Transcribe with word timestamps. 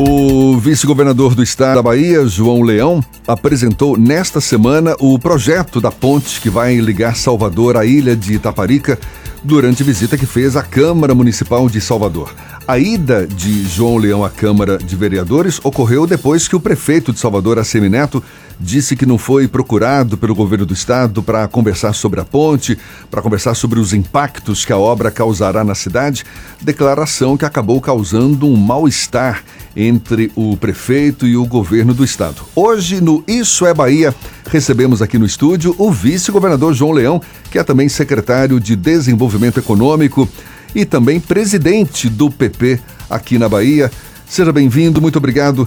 O 0.00 0.56
vice-governador 0.56 1.34
do 1.34 1.42
estado 1.42 1.74
da 1.74 1.82
Bahia, 1.82 2.24
João 2.24 2.62
Leão, 2.62 3.02
apresentou 3.26 3.98
nesta 3.98 4.40
semana 4.40 4.94
o 5.00 5.18
projeto 5.18 5.80
da 5.80 5.90
ponte 5.90 6.40
que 6.40 6.48
vai 6.48 6.76
ligar 6.76 7.16
Salvador 7.16 7.76
à 7.76 7.84
ilha 7.84 8.14
de 8.14 8.34
Itaparica 8.34 8.96
durante 9.42 9.82
visita 9.82 10.16
que 10.16 10.24
fez 10.24 10.54
à 10.54 10.62
Câmara 10.62 11.16
Municipal 11.16 11.68
de 11.68 11.80
Salvador. 11.80 12.32
A 12.64 12.78
ida 12.78 13.26
de 13.26 13.66
João 13.66 13.96
Leão 13.96 14.24
à 14.24 14.30
Câmara 14.30 14.78
de 14.78 14.94
Vereadores 14.94 15.60
ocorreu 15.64 16.06
depois 16.06 16.46
que 16.46 16.54
o 16.54 16.60
prefeito 16.60 17.12
de 17.12 17.18
Salvador, 17.18 17.58
Assemineto, 17.58 18.22
disse 18.58 18.96
que 18.96 19.06
não 19.06 19.18
foi 19.18 19.46
procurado 19.46 20.16
pelo 20.16 20.34
governo 20.34 20.66
do 20.66 20.74
estado 20.74 21.22
para 21.22 21.46
conversar 21.46 21.92
sobre 21.92 22.20
a 22.20 22.24
ponte, 22.24 22.78
para 23.10 23.22
conversar 23.22 23.54
sobre 23.54 23.78
os 23.78 23.92
impactos 23.92 24.64
que 24.64 24.72
a 24.72 24.78
obra 24.78 25.10
causará 25.10 25.62
na 25.62 25.74
cidade, 25.74 26.24
declaração 26.60 27.36
que 27.36 27.44
acabou 27.44 27.80
causando 27.80 28.46
um 28.46 28.56
mal-estar 28.56 29.44
entre 29.76 30.32
o 30.34 30.56
prefeito 30.56 31.26
e 31.26 31.36
o 31.36 31.46
governo 31.46 31.94
do 31.94 32.04
estado. 32.04 32.42
Hoje, 32.54 33.00
no 33.00 33.22
Isso 33.28 33.64
é 33.64 33.72
Bahia, 33.72 34.14
recebemos 34.50 35.00
aqui 35.00 35.18
no 35.18 35.26
estúdio 35.26 35.74
o 35.78 35.90
vice-governador 35.92 36.74
João 36.74 36.92
Leão, 36.92 37.22
que 37.50 37.58
é 37.58 37.64
também 37.64 37.88
secretário 37.88 38.58
de 38.58 38.74
Desenvolvimento 38.74 39.58
Econômico 39.58 40.28
e 40.74 40.84
também 40.84 41.20
presidente 41.20 42.08
do 42.08 42.30
PP 42.30 42.80
aqui 43.08 43.38
na 43.38 43.48
Bahia. 43.48 43.90
Seja 44.26 44.52
bem-vindo, 44.52 45.00
muito 45.00 45.16
obrigado 45.16 45.66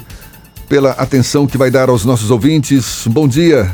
pela 0.71 0.91
atenção 0.91 1.45
que 1.45 1.57
vai 1.57 1.69
dar 1.69 1.89
aos 1.89 2.05
nossos 2.05 2.31
ouvintes. 2.31 3.05
Bom 3.07 3.27
dia. 3.27 3.69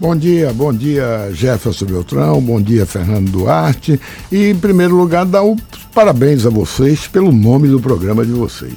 Bom 0.00 0.16
dia, 0.16 0.50
bom 0.50 0.72
dia 0.72 1.30
Jefferson 1.34 1.84
Beltrão, 1.84 2.40
bom 2.40 2.58
dia 2.62 2.86
Fernando 2.86 3.30
Duarte 3.30 4.00
e 4.32 4.48
em 4.48 4.54
primeiro 4.54 4.96
lugar 4.96 5.26
dar 5.26 5.42
os 5.42 5.60
parabéns 5.92 6.46
a 6.46 6.50
vocês 6.50 7.06
pelo 7.06 7.32
nome 7.32 7.68
do 7.68 7.78
programa 7.78 8.24
de 8.24 8.32
vocês. 8.32 8.72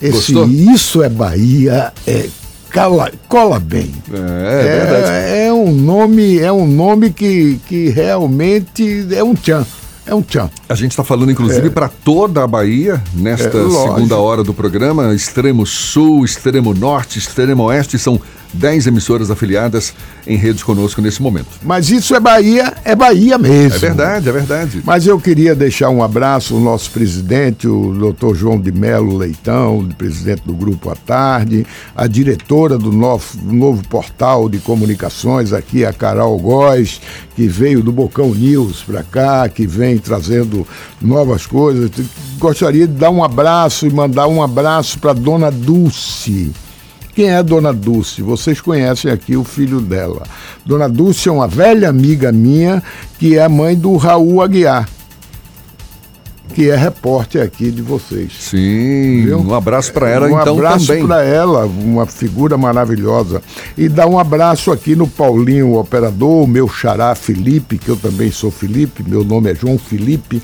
Esse 0.00 0.32
Gostou? 0.32 0.48
Isso 0.48 1.02
é 1.02 1.08
Bahia 1.08 1.92
é 2.06 2.28
cala, 2.70 3.10
cola 3.26 3.58
bem. 3.58 3.92
É, 4.12 5.40
é, 5.40 5.46
é, 5.46 5.52
um 5.52 5.72
nome, 5.72 6.38
é 6.38 6.52
um 6.52 6.68
nome 6.68 7.10
que, 7.10 7.58
que 7.66 7.88
realmente 7.88 9.08
é 9.10 9.24
um 9.24 9.34
tchan. 9.34 9.66
É 10.06 10.14
um 10.14 10.22
tchan. 10.22 10.48
A 10.68 10.74
gente 10.74 10.92
está 10.92 11.02
falando, 11.02 11.32
inclusive, 11.32 11.66
é. 11.66 11.70
para 11.70 11.88
toda 11.88 12.44
a 12.44 12.46
Bahia, 12.46 13.02
nesta 13.12 13.58
é, 13.58 13.70
segunda 13.70 14.16
hora 14.16 14.44
do 14.44 14.54
programa. 14.54 15.12
Extremo 15.12 15.66
Sul, 15.66 16.24
Extremo 16.24 16.72
Norte, 16.72 17.18
Extremo 17.18 17.64
Oeste 17.64 17.98
são 17.98 18.20
10 18.52 18.86
emissoras 18.86 19.30
afiliadas 19.30 19.94
em 20.26 20.36
rede 20.36 20.64
conosco 20.64 21.00
nesse 21.00 21.22
momento. 21.22 21.48
Mas 21.62 21.90
isso 21.90 22.14
é 22.14 22.20
Bahia, 22.20 22.74
é 22.84 22.94
Bahia 22.94 23.38
mesmo. 23.38 23.76
É 23.76 23.78
verdade, 23.78 24.28
é 24.28 24.32
verdade. 24.32 24.82
Mas 24.84 25.06
eu 25.06 25.20
queria 25.20 25.54
deixar 25.54 25.90
um 25.90 26.02
abraço 26.02 26.54
ao 26.54 26.60
nosso 26.60 26.90
presidente, 26.90 27.68
o 27.68 27.92
doutor 27.92 28.34
João 28.34 28.60
de 28.60 28.72
Melo 28.72 29.16
Leitão, 29.16 29.86
presidente 29.96 30.42
do 30.44 30.54
Grupo 30.54 30.90
à 30.90 30.96
Tarde, 30.96 31.66
a 31.94 32.06
diretora 32.06 32.78
do 32.78 32.92
novo, 32.92 33.24
novo 33.42 33.86
portal 33.88 34.48
de 34.48 34.58
comunicações 34.58 35.52
aqui, 35.52 35.84
a 35.84 35.92
Carol 35.92 36.38
Góes, 36.38 37.00
que 37.34 37.46
veio 37.46 37.82
do 37.82 37.92
Bocão 37.92 38.34
News 38.34 38.82
para 38.82 39.02
cá, 39.02 39.48
que 39.48 39.66
vem 39.66 39.98
trazendo 39.98 40.66
novas 41.00 41.46
coisas. 41.46 41.90
Gostaria 42.38 42.86
de 42.86 42.94
dar 42.94 43.10
um 43.10 43.22
abraço 43.22 43.86
e 43.86 43.90
mandar 43.90 44.26
um 44.26 44.42
abraço 44.42 44.98
para 44.98 45.12
dona 45.12 45.50
Dulce 45.50 46.52
quem 47.16 47.30
é 47.30 47.42
Dona 47.42 47.72
Dulce? 47.72 48.20
Vocês 48.20 48.60
conhecem 48.60 49.10
aqui 49.10 49.38
o 49.38 49.42
filho 49.42 49.80
dela. 49.80 50.22
Dona 50.66 50.86
Dulce 50.86 51.30
é 51.30 51.32
uma 51.32 51.48
velha 51.48 51.88
amiga 51.88 52.30
minha 52.30 52.82
que 53.18 53.38
é 53.38 53.48
mãe 53.48 53.74
do 53.74 53.96
Raul 53.96 54.42
Aguiar 54.42 54.86
que 56.56 56.70
é 56.70 56.74
repórter 56.74 57.42
aqui 57.42 57.70
de 57.70 57.82
vocês. 57.82 58.32
Sim, 58.40 59.30
um 59.30 59.52
abraço 59.52 59.92
para 59.92 60.08
ela 60.08 60.26
um 60.26 60.30
então 60.30 60.56
também. 60.56 60.56
Um 60.56 60.66
abraço 60.66 61.06
para 61.06 61.22
ela, 61.22 61.66
uma 61.66 62.06
figura 62.06 62.56
maravilhosa. 62.56 63.42
E 63.76 63.90
dá 63.90 64.06
um 64.06 64.18
abraço 64.18 64.72
aqui 64.72 64.96
no 64.96 65.06
Paulinho, 65.06 65.72
o 65.72 65.78
operador, 65.78 66.46
meu 66.46 66.66
xará 66.66 67.14
Felipe, 67.14 67.76
que 67.76 67.90
eu 67.90 67.96
também 67.96 68.30
sou 68.30 68.50
Felipe, 68.50 69.04
meu 69.06 69.22
nome 69.22 69.52
é 69.52 69.54
João 69.54 69.76
Felipe 69.76 70.42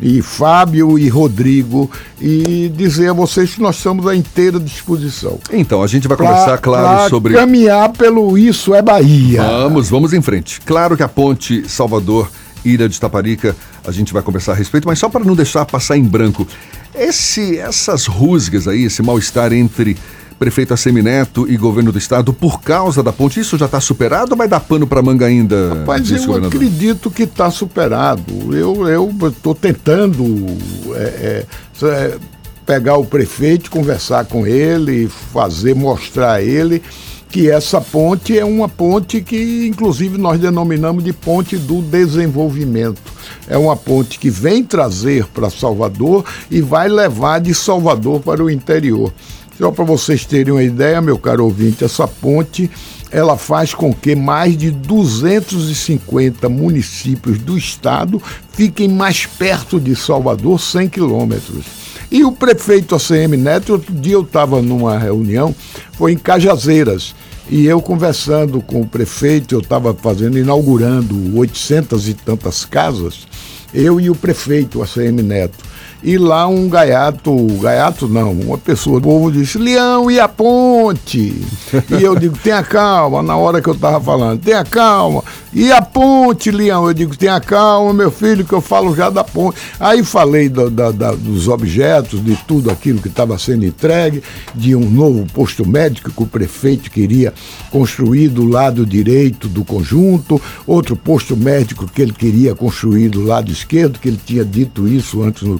e 0.00 0.22
Fábio 0.22 0.98
e 0.98 1.10
Rodrigo 1.10 1.90
e 2.18 2.72
dizer 2.74 3.10
a 3.10 3.12
vocês 3.12 3.54
que 3.54 3.60
nós 3.60 3.76
estamos 3.76 4.06
à 4.06 4.16
inteira 4.16 4.58
disposição. 4.58 5.38
Então, 5.52 5.82
a 5.82 5.86
gente 5.86 6.08
vai 6.08 6.16
conversar, 6.16 6.56
claro, 6.56 7.10
sobre. 7.10 7.34
caminhar 7.34 7.90
pelo 7.90 8.38
Isso 8.38 8.74
é 8.74 8.80
Bahia. 8.80 9.42
Vamos, 9.42 9.90
vamos 9.90 10.14
em 10.14 10.22
frente. 10.22 10.58
Claro 10.62 10.96
que 10.96 11.02
a 11.02 11.08
ponte 11.08 11.68
Salvador, 11.68 12.30
Ilha 12.64 12.88
de 12.88 13.00
Taparica, 13.00 13.56
a 13.86 13.90
gente 13.90 14.12
vai 14.12 14.22
conversar 14.22 14.52
a 14.52 14.54
respeito, 14.54 14.86
mas 14.86 14.98
só 14.98 15.08
para 15.08 15.24
não 15.24 15.34
deixar 15.34 15.64
passar 15.64 15.96
em 15.96 16.04
branco. 16.04 16.46
Esse, 16.94 17.58
essas 17.58 18.06
rusgas 18.06 18.66
aí, 18.66 18.84
esse 18.84 19.02
mal-estar 19.02 19.52
entre 19.52 19.96
prefeito 20.40 20.72
Assemineto 20.72 21.46
e 21.46 21.54
governo 21.54 21.92
do 21.92 21.98
estado 21.98 22.32
por 22.32 22.62
causa 22.62 23.02
da 23.02 23.12
ponte. 23.12 23.38
Isso 23.38 23.58
já 23.58 23.66
está 23.66 23.78
superado 23.78 24.32
ou 24.32 24.38
vai 24.38 24.48
dar 24.48 24.58
pano 24.58 24.86
para 24.86 25.02
manga 25.02 25.26
ainda? 25.26 25.74
Rapaz, 25.80 26.10
eu 26.10 26.34
acredito 26.34 27.10
que 27.10 27.24
está 27.24 27.50
superado. 27.50 28.56
Eu 28.56 29.12
estou 29.28 29.54
tentando 29.54 30.46
é, 30.94 31.02
é, 31.02 31.46
é, 31.82 32.18
pegar 32.64 32.96
o 32.96 33.04
prefeito, 33.04 33.70
conversar 33.70 34.24
com 34.24 34.46
ele, 34.46 35.08
fazer, 35.08 35.74
mostrar 35.74 36.32
a 36.32 36.42
ele 36.42 36.82
que 37.30 37.48
essa 37.48 37.80
ponte 37.80 38.36
é 38.36 38.44
uma 38.44 38.68
ponte 38.68 39.20
que, 39.20 39.66
inclusive, 39.66 40.18
nós 40.18 40.40
denominamos 40.40 41.04
de 41.04 41.12
ponte 41.12 41.56
do 41.56 41.80
desenvolvimento. 41.80 43.00
É 43.48 43.56
uma 43.56 43.76
ponte 43.76 44.18
que 44.18 44.28
vem 44.28 44.64
trazer 44.64 45.26
para 45.26 45.48
Salvador 45.48 46.24
e 46.50 46.60
vai 46.60 46.88
levar 46.88 47.40
de 47.40 47.54
Salvador 47.54 48.20
para 48.20 48.42
o 48.42 48.50
interior. 48.50 49.12
Só 49.56 49.70
para 49.70 49.84
vocês 49.84 50.24
terem 50.24 50.52
uma 50.52 50.62
ideia, 50.62 51.00
meu 51.00 51.18
caro 51.18 51.44
ouvinte, 51.44 51.84
essa 51.84 52.08
ponte 52.08 52.70
ela 53.12 53.36
faz 53.36 53.74
com 53.74 53.92
que 53.92 54.14
mais 54.14 54.56
de 54.56 54.70
250 54.70 56.48
municípios 56.48 57.38
do 57.38 57.58
estado 57.58 58.22
fiquem 58.52 58.88
mais 58.88 59.26
perto 59.26 59.80
de 59.80 59.96
Salvador, 59.96 60.60
100 60.60 60.88
quilômetros. 60.88 61.89
E 62.10 62.24
o 62.24 62.32
prefeito 62.32 62.96
ACM 62.96 63.36
Neto, 63.36 63.74
outro 63.74 63.94
dia 63.94 64.14
eu 64.14 64.22
estava 64.22 64.60
numa 64.60 64.98
reunião, 64.98 65.54
foi 65.92 66.12
em 66.12 66.18
Cajazeiras, 66.18 67.14
e 67.48 67.66
eu 67.66 67.80
conversando 67.80 68.60
com 68.60 68.80
o 68.80 68.86
prefeito, 68.86 69.54
eu 69.54 69.60
estava 69.60 69.94
fazendo, 69.94 70.36
inaugurando 70.36 71.38
800 71.38 72.08
e 72.08 72.14
tantas 72.14 72.64
casas, 72.64 73.28
eu 73.72 74.00
e 74.00 74.10
o 74.10 74.14
prefeito 74.16 74.82
ACM 74.82 75.22
Neto. 75.22 75.69
E 76.02 76.16
lá 76.16 76.46
um 76.46 76.68
gaiato, 76.68 77.34
gaiato 77.60 78.08
não, 78.08 78.32
uma 78.32 78.56
pessoa 78.56 78.98
do 78.98 79.04
povo 79.04 79.30
disse, 79.30 79.58
Leão, 79.58 80.10
e 80.10 80.18
a 80.18 80.26
ponte? 80.26 81.42
e 81.90 82.02
eu 82.02 82.16
digo, 82.16 82.38
tenha 82.38 82.62
calma, 82.62 83.22
na 83.22 83.36
hora 83.36 83.60
que 83.60 83.68
eu 83.68 83.74
estava 83.74 84.00
falando, 84.00 84.40
tenha 84.40 84.64
calma. 84.64 85.22
E 85.52 85.70
a 85.70 85.82
ponte, 85.82 86.50
Leão? 86.50 86.86
Eu 86.86 86.94
digo, 86.94 87.16
tenha 87.16 87.38
calma, 87.40 87.92
meu 87.92 88.10
filho, 88.10 88.44
que 88.44 88.52
eu 88.52 88.60
falo 88.60 88.94
já 88.94 89.10
da 89.10 89.22
ponte. 89.22 89.58
Aí 89.78 90.02
falei 90.02 90.48
do, 90.48 90.70
da, 90.70 90.90
da, 90.90 91.12
dos 91.12 91.48
objetos, 91.48 92.24
de 92.24 92.34
tudo 92.46 92.70
aquilo 92.70 93.02
que 93.02 93.08
estava 93.08 93.36
sendo 93.36 93.66
entregue, 93.66 94.22
de 94.54 94.74
um 94.74 94.88
novo 94.88 95.26
posto 95.34 95.68
médico 95.68 96.10
que 96.10 96.22
o 96.22 96.26
prefeito 96.26 96.90
queria 96.90 97.34
construir 97.70 98.28
do 98.28 98.46
lado 98.46 98.86
direito 98.86 99.48
do 99.48 99.64
conjunto, 99.64 100.40
outro 100.66 100.96
posto 100.96 101.36
médico 101.36 101.86
que 101.86 102.00
ele 102.00 102.12
queria 102.12 102.54
construir 102.54 103.08
do 103.08 103.22
lado 103.22 103.50
esquerdo, 103.50 103.98
que 103.98 104.08
ele 104.08 104.20
tinha 104.24 104.44
dito 104.44 104.88
isso 104.88 105.22
antes 105.22 105.42
no 105.42 105.58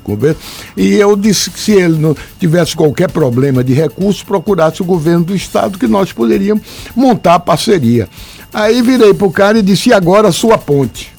e 0.77 0.95
eu 0.95 1.17
disse 1.17 1.51
que 1.51 1.61
se 1.61 1.73
ele 1.73 1.99
não 1.99 2.17
tivesse 2.39 2.75
qualquer 2.77 3.11
problema 3.11 3.63
de 3.63 3.73
recurso, 3.73 4.25
procurasse 4.25 4.83
o 4.83 4.85
governo 4.85 5.25
do 5.25 5.35
estado 5.35 5.79
que 5.79 5.87
nós 5.87 6.13
poderíamos 6.13 6.63
montar 6.95 7.35
a 7.35 7.41
parceria. 7.41 8.09
Aí 8.53 8.83
virei 8.83 9.15
para 9.15 9.27
o 9.27 9.33
cara 9.33 9.59
e 9.59 9.63
disse: 9.63 9.91
e 9.91 9.93
agora 9.93 10.29
a 10.29 10.33
sua 10.33 10.59
ponte? 10.59 11.13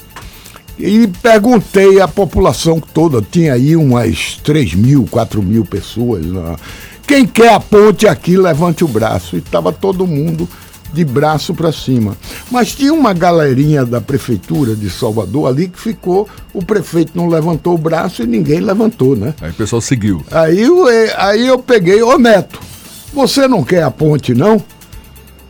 E 0.77 1.07
perguntei 1.21 2.01
à 2.01 2.07
população 2.07 2.79
toda, 2.79 3.21
tinha 3.21 3.53
aí 3.53 3.75
umas 3.75 4.39
3 4.43 4.73
mil, 4.73 5.07
4 5.09 5.41
mil 5.41 5.63
pessoas. 5.63 6.25
Quem 7.05 7.25
quer 7.27 7.53
a 7.53 7.59
ponte 7.59 8.07
aqui, 8.07 8.35
levante 8.37 8.83
o 8.83 8.87
braço. 8.87 9.35
E 9.35 9.39
estava 9.39 9.71
todo 9.71 10.07
mundo 10.07 10.47
de 10.93 11.05
braço 11.05 11.53
para 11.53 11.71
cima. 11.71 12.17
Mas 12.49 12.73
tinha 12.73 12.93
uma 12.93 13.13
galerinha 13.13 13.85
da 13.85 14.01
prefeitura 14.01 14.75
de 14.75 14.89
Salvador 14.89 15.47
ali 15.47 15.67
que 15.67 15.79
ficou, 15.79 16.27
o 16.53 16.63
prefeito 16.63 17.13
não 17.15 17.27
levantou 17.27 17.75
o 17.75 17.77
braço 17.77 18.23
e 18.23 18.27
ninguém 18.27 18.59
levantou, 18.59 19.15
né? 19.15 19.33
Aí 19.41 19.51
o 19.51 19.53
pessoal 19.53 19.81
seguiu. 19.81 20.23
Aí, 20.31 20.65
aí 21.17 21.47
eu 21.47 21.59
peguei, 21.59 22.01
ô 22.01 22.17
Neto, 22.17 22.59
você 23.13 23.47
não 23.47 23.63
quer 23.63 23.83
a 23.83 23.91
ponte, 23.91 24.33
não? 24.33 24.61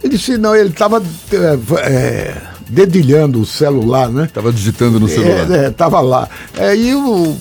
Ele 0.04 0.18
disse, 0.18 0.38
não, 0.38 0.56
ele 0.56 0.70
estava 0.70 1.02
é, 1.32 1.60
é, 1.84 2.42
dedilhando 2.68 3.42
o 3.42 3.46
celular, 3.46 4.10
né? 4.10 4.26
Estava 4.26 4.52
digitando 4.52 5.00
no 5.00 5.08
celular. 5.08 5.52
É, 5.52 5.68
estava 5.68 6.02
lá. 6.02 6.28
Aí 6.58 6.96
o 6.96 7.38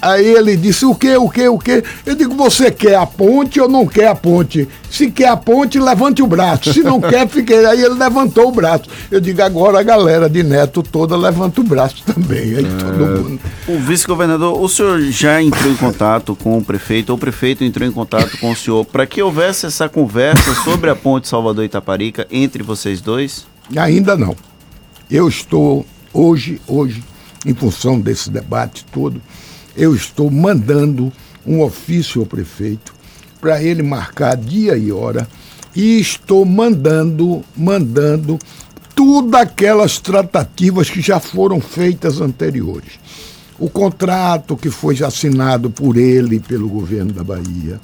Aí 0.00 0.26
ele 0.26 0.56
disse: 0.56 0.84
o 0.84 0.94
que, 0.94 1.16
o 1.16 1.28
que, 1.28 1.48
o 1.48 1.58
que? 1.58 1.84
Eu 2.04 2.14
digo: 2.14 2.34
você 2.34 2.70
quer 2.70 2.96
a 2.96 3.06
ponte 3.06 3.60
ou 3.60 3.68
não 3.68 3.86
quer 3.86 4.08
a 4.08 4.14
ponte? 4.14 4.68
Se 4.90 5.10
quer 5.10 5.28
a 5.28 5.36
ponte, 5.36 5.78
levante 5.78 6.22
o 6.22 6.26
braço. 6.26 6.72
Se 6.72 6.82
não 6.82 7.00
quer, 7.00 7.28
fique. 7.28 7.54
Aí 7.54 7.80
ele 7.80 7.94
levantou 7.94 8.48
o 8.48 8.52
braço. 8.52 8.84
Eu 9.10 9.20
digo: 9.20 9.40
agora 9.42 9.78
a 9.78 9.82
galera 9.82 10.28
de 10.28 10.42
Neto 10.42 10.82
toda 10.82 11.16
levanta 11.16 11.60
o 11.60 11.64
braço 11.64 12.02
também. 12.04 12.56
Aí 12.56 12.66
é... 12.66 12.68
todo 12.68 13.22
mundo. 13.22 13.40
O 13.68 13.78
vice-governador, 13.78 14.60
o 14.60 14.68
senhor 14.68 15.00
já 15.02 15.40
entrou 15.40 15.70
em 15.70 15.76
contato 15.76 16.34
com 16.34 16.58
o 16.58 16.64
prefeito, 16.64 17.10
ou 17.10 17.16
o 17.16 17.20
prefeito 17.20 17.62
entrou 17.62 17.88
em 17.88 17.92
contato 17.92 18.36
com 18.38 18.50
o 18.50 18.56
senhor, 18.56 18.84
para 18.84 19.06
que 19.06 19.22
houvesse 19.22 19.66
essa 19.66 19.88
conversa 19.88 20.54
sobre 20.64 20.90
a 20.90 20.96
ponte 20.96 21.28
Salvador-Itaparica 21.28 22.26
entre 22.30 22.62
vocês 22.62 23.00
dois? 23.00 23.46
Ainda 23.76 24.16
não. 24.16 24.36
Eu 25.10 25.28
estou 25.28 25.86
hoje, 26.12 26.60
hoje, 26.66 27.02
em 27.46 27.54
função 27.54 28.00
desse 28.00 28.30
debate 28.30 28.84
todo, 28.92 29.20
eu 29.76 29.94
estou 29.94 30.30
mandando 30.30 31.12
um 31.46 31.62
ofício 31.62 32.20
ao 32.20 32.26
prefeito 32.26 32.94
para 33.40 33.62
ele 33.62 33.82
marcar 33.82 34.36
dia 34.36 34.76
e 34.76 34.92
hora 34.92 35.26
e 35.74 35.98
estou 35.98 36.44
mandando, 36.44 37.42
mandando 37.56 38.38
tudo 38.94 39.36
aquelas 39.36 39.98
tratativas 39.98 40.90
que 40.90 41.00
já 41.00 41.18
foram 41.18 41.60
feitas 41.60 42.20
anteriores. 42.20 43.00
O 43.58 43.70
contrato 43.70 44.56
que 44.56 44.70
foi 44.70 45.02
assinado 45.02 45.70
por 45.70 45.96
ele 45.96 46.36
e 46.36 46.40
pelo 46.40 46.68
governo 46.68 47.12
da 47.12 47.22
Bahia, 47.22 47.80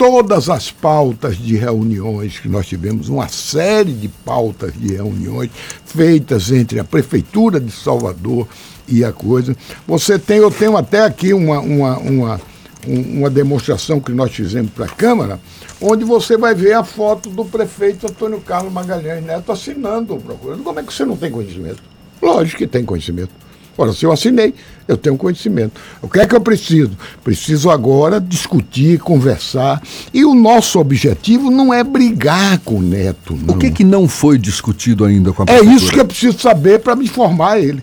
todas 0.00 0.48
as 0.48 0.70
pautas 0.70 1.36
de 1.36 1.56
reuniões 1.56 2.38
que 2.38 2.48
nós 2.48 2.66
tivemos, 2.66 3.10
uma 3.10 3.28
série 3.28 3.92
de 3.92 4.08
pautas 4.08 4.72
de 4.72 4.94
reuniões 4.94 5.50
feitas 5.84 6.50
entre 6.50 6.80
a 6.80 6.84
Prefeitura 6.84 7.60
de 7.60 7.70
Salvador 7.70 8.48
e 8.88 9.04
a 9.04 9.12
coisa. 9.12 9.54
Você 9.86 10.18
tem, 10.18 10.38
eu 10.38 10.50
tenho 10.50 10.74
até 10.74 11.04
aqui 11.04 11.34
uma, 11.34 11.60
uma, 11.60 11.98
uma, 11.98 12.40
uma 12.86 13.28
demonstração 13.28 14.00
que 14.00 14.10
nós 14.10 14.32
fizemos 14.32 14.70
para 14.70 14.86
a 14.86 14.88
Câmara, 14.88 15.38
onde 15.78 16.02
você 16.02 16.34
vai 16.34 16.54
ver 16.54 16.72
a 16.72 16.82
foto 16.82 17.28
do 17.28 17.44
prefeito 17.44 18.06
Antônio 18.06 18.40
Carlos 18.40 18.72
Magalhães 18.72 19.22
Neto 19.22 19.52
assinando 19.52 20.14
o 20.14 20.18
procurando. 20.18 20.62
Como 20.62 20.80
é 20.80 20.82
que 20.82 20.94
você 20.94 21.04
não 21.04 21.14
tem 21.18 21.30
conhecimento? 21.30 21.82
Lógico 22.22 22.56
que 22.56 22.66
tem 22.66 22.86
conhecimento. 22.86 23.32
Ora, 23.80 23.94
se 23.94 24.04
eu 24.04 24.12
assinei, 24.12 24.52
eu 24.86 24.94
tenho 24.94 25.16
conhecimento. 25.16 25.80
O 26.02 26.08
que 26.08 26.20
é 26.20 26.26
que 26.26 26.34
eu 26.34 26.40
preciso? 26.42 26.90
Preciso 27.24 27.70
agora 27.70 28.20
discutir, 28.20 28.98
conversar. 28.98 29.82
E 30.12 30.22
o 30.22 30.34
nosso 30.34 30.78
objetivo 30.78 31.50
não 31.50 31.72
é 31.72 31.82
brigar 31.82 32.58
com 32.58 32.74
o 32.74 32.82
Neto. 32.82 33.34
Não. 33.34 33.54
O 33.54 33.58
que, 33.58 33.70
que 33.70 33.82
não 33.82 34.06
foi 34.06 34.36
discutido 34.36 35.02
ainda 35.02 35.32
com 35.32 35.44
a 35.44 35.46
prefeitura? 35.46 35.72
É 35.72 35.76
isso 35.76 35.90
que 35.90 35.98
eu 35.98 36.04
preciso 36.04 36.38
saber 36.38 36.80
para 36.80 36.94
me 36.94 37.06
informar 37.06 37.58
ele. 37.58 37.82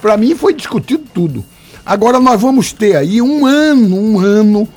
Para 0.00 0.16
mim 0.16 0.36
foi 0.36 0.54
discutido 0.54 1.02
tudo. 1.12 1.44
Agora 1.84 2.20
nós 2.20 2.40
vamos 2.40 2.72
ter 2.72 2.94
aí 2.94 3.20
um 3.20 3.44
ano, 3.44 3.96
um 3.96 4.20
ano, 4.20 4.68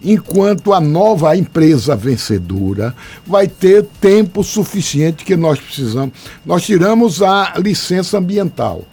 enquanto 0.00 0.72
a 0.72 0.80
nova 0.80 1.36
empresa 1.36 1.96
vencedora 1.96 2.94
vai 3.26 3.48
ter 3.48 3.84
tempo 4.00 4.44
suficiente 4.44 5.24
que 5.24 5.34
nós 5.34 5.58
precisamos. 5.58 6.14
Nós 6.46 6.62
tiramos 6.62 7.20
a 7.20 7.54
licença 7.58 8.16
ambiental. 8.16 8.84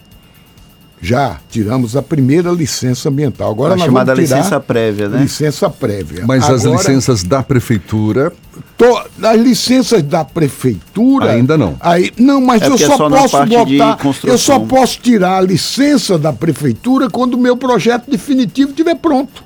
Já 1.00 1.38
tiramos 1.48 1.96
a 1.96 2.02
primeira 2.02 2.50
licença 2.50 3.08
ambiental. 3.08 3.50
Agora 3.50 3.74
a 3.74 3.78
chamada 3.78 4.14
vamos 4.14 4.28
tirar 4.28 4.38
licença 4.38 4.60
prévia, 4.60 5.08
né? 5.08 5.22
Licença 5.22 5.70
prévia. 5.70 6.24
Mas 6.26 6.44
Agora, 6.44 6.56
as 6.56 6.64
licenças 6.64 7.22
da 7.22 7.42
prefeitura. 7.42 8.32
To, 8.76 9.02
as 9.22 9.40
licenças 9.40 10.02
da 10.02 10.24
prefeitura. 10.24 11.32
Ainda 11.32 11.56
não. 11.56 11.76
Aí, 11.80 12.12
não, 12.18 12.40
mas 12.40 12.62
é 12.62 12.66
eu 12.66 12.78
só, 12.78 12.94
é 12.94 12.96
só 12.96 13.08
posso 13.08 13.46
botar. 13.46 13.98
Eu 14.24 14.38
só 14.38 14.58
posso 14.58 14.98
tirar 15.00 15.38
a 15.38 15.40
licença 15.40 16.18
da 16.18 16.32
prefeitura 16.32 17.08
quando 17.08 17.34
o 17.34 17.38
meu 17.38 17.56
projeto 17.56 18.10
definitivo 18.10 18.70
estiver 18.70 18.96
pronto. 18.96 19.44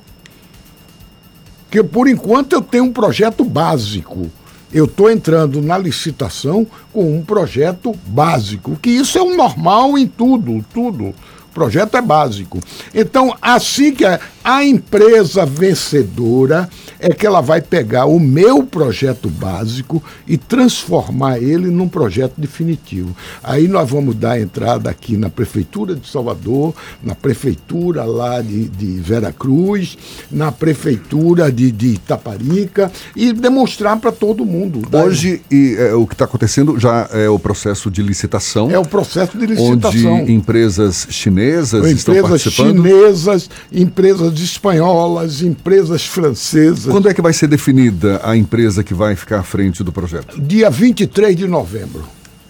Porque 1.65 1.83
por 1.83 2.07
enquanto 2.07 2.53
eu 2.53 2.61
tenho 2.61 2.85
um 2.85 2.93
projeto 2.93 3.43
básico 3.43 4.29
eu 4.73 4.85
estou 4.85 5.09
entrando 5.11 5.61
na 5.61 5.77
licitação 5.77 6.65
com 6.91 7.15
um 7.15 7.21
projeto 7.21 7.93
básico, 8.07 8.75
que 8.81 8.89
isso 8.89 9.19
é 9.19 9.21
o 9.21 9.25
um 9.25 9.37
normal 9.37 9.95
em 9.97 10.07
tudo, 10.07 10.65
tudo 10.73 11.13
projeto 11.53 11.95
é 11.95 12.01
básico. 12.01 12.59
Então, 12.93 13.35
assim 13.41 13.93
que 13.93 14.03
a 14.05 14.19
empresa 14.63 15.45
vencedora 15.45 16.69
é 16.99 17.09
que 17.09 17.25
ela 17.25 17.41
vai 17.41 17.61
pegar 17.61 18.05
o 18.05 18.19
meu 18.19 18.63
projeto 18.63 19.29
básico 19.29 20.01
e 20.27 20.37
transformar 20.37 21.37
ele 21.37 21.67
num 21.67 21.87
projeto 21.87 22.33
definitivo. 22.37 23.15
Aí 23.43 23.67
nós 23.67 23.89
vamos 23.89 24.15
dar 24.15 24.39
entrada 24.39 24.89
aqui 24.89 25.17
na 25.17 25.29
Prefeitura 25.29 25.95
de 25.95 26.07
Salvador, 26.07 26.73
na 27.03 27.15
Prefeitura 27.15 28.03
lá 28.03 28.41
de, 28.41 28.67
de 28.69 28.99
Veracruz, 28.99 29.97
na 30.31 30.51
Prefeitura 30.51 31.51
de, 31.51 31.71
de 31.71 31.87
Itaparica 31.89 32.91
e 33.15 33.33
demonstrar 33.33 33.99
para 33.99 34.11
todo 34.11 34.45
mundo. 34.45 34.81
Hoje, 34.91 35.41
e, 35.51 35.75
é, 35.77 35.93
o 35.93 36.05
que 36.07 36.13
está 36.13 36.25
acontecendo 36.25 36.79
já 36.79 37.09
é 37.11 37.29
o 37.29 37.39
processo 37.39 37.89
de 37.89 38.01
licitação. 38.01 38.69
É 38.71 38.79
o 38.79 38.85
processo 38.85 39.37
de 39.37 39.45
licitação. 39.45 40.21
Onde 40.21 40.31
empresas 40.31 41.07
chinesas 41.09 41.73
empresas 41.73 41.91
estão 41.91 42.21
participando? 42.21 42.83
chinesas, 42.83 43.49
empresas 43.71 44.32
espanholas, 44.41 45.41
empresas 45.41 46.05
francesas. 46.05 46.91
Quando 46.91 47.09
é 47.09 47.13
que 47.13 47.21
vai 47.21 47.33
ser 47.33 47.47
definida 47.47 48.21
a 48.23 48.35
empresa 48.35 48.83
que 48.83 48.93
vai 48.93 49.15
ficar 49.15 49.39
à 49.39 49.43
frente 49.43 49.83
do 49.83 49.91
projeto? 49.91 50.39
Dia 50.41 50.69
23 50.69 51.35
de 51.35 51.47
novembro. 51.47 52.03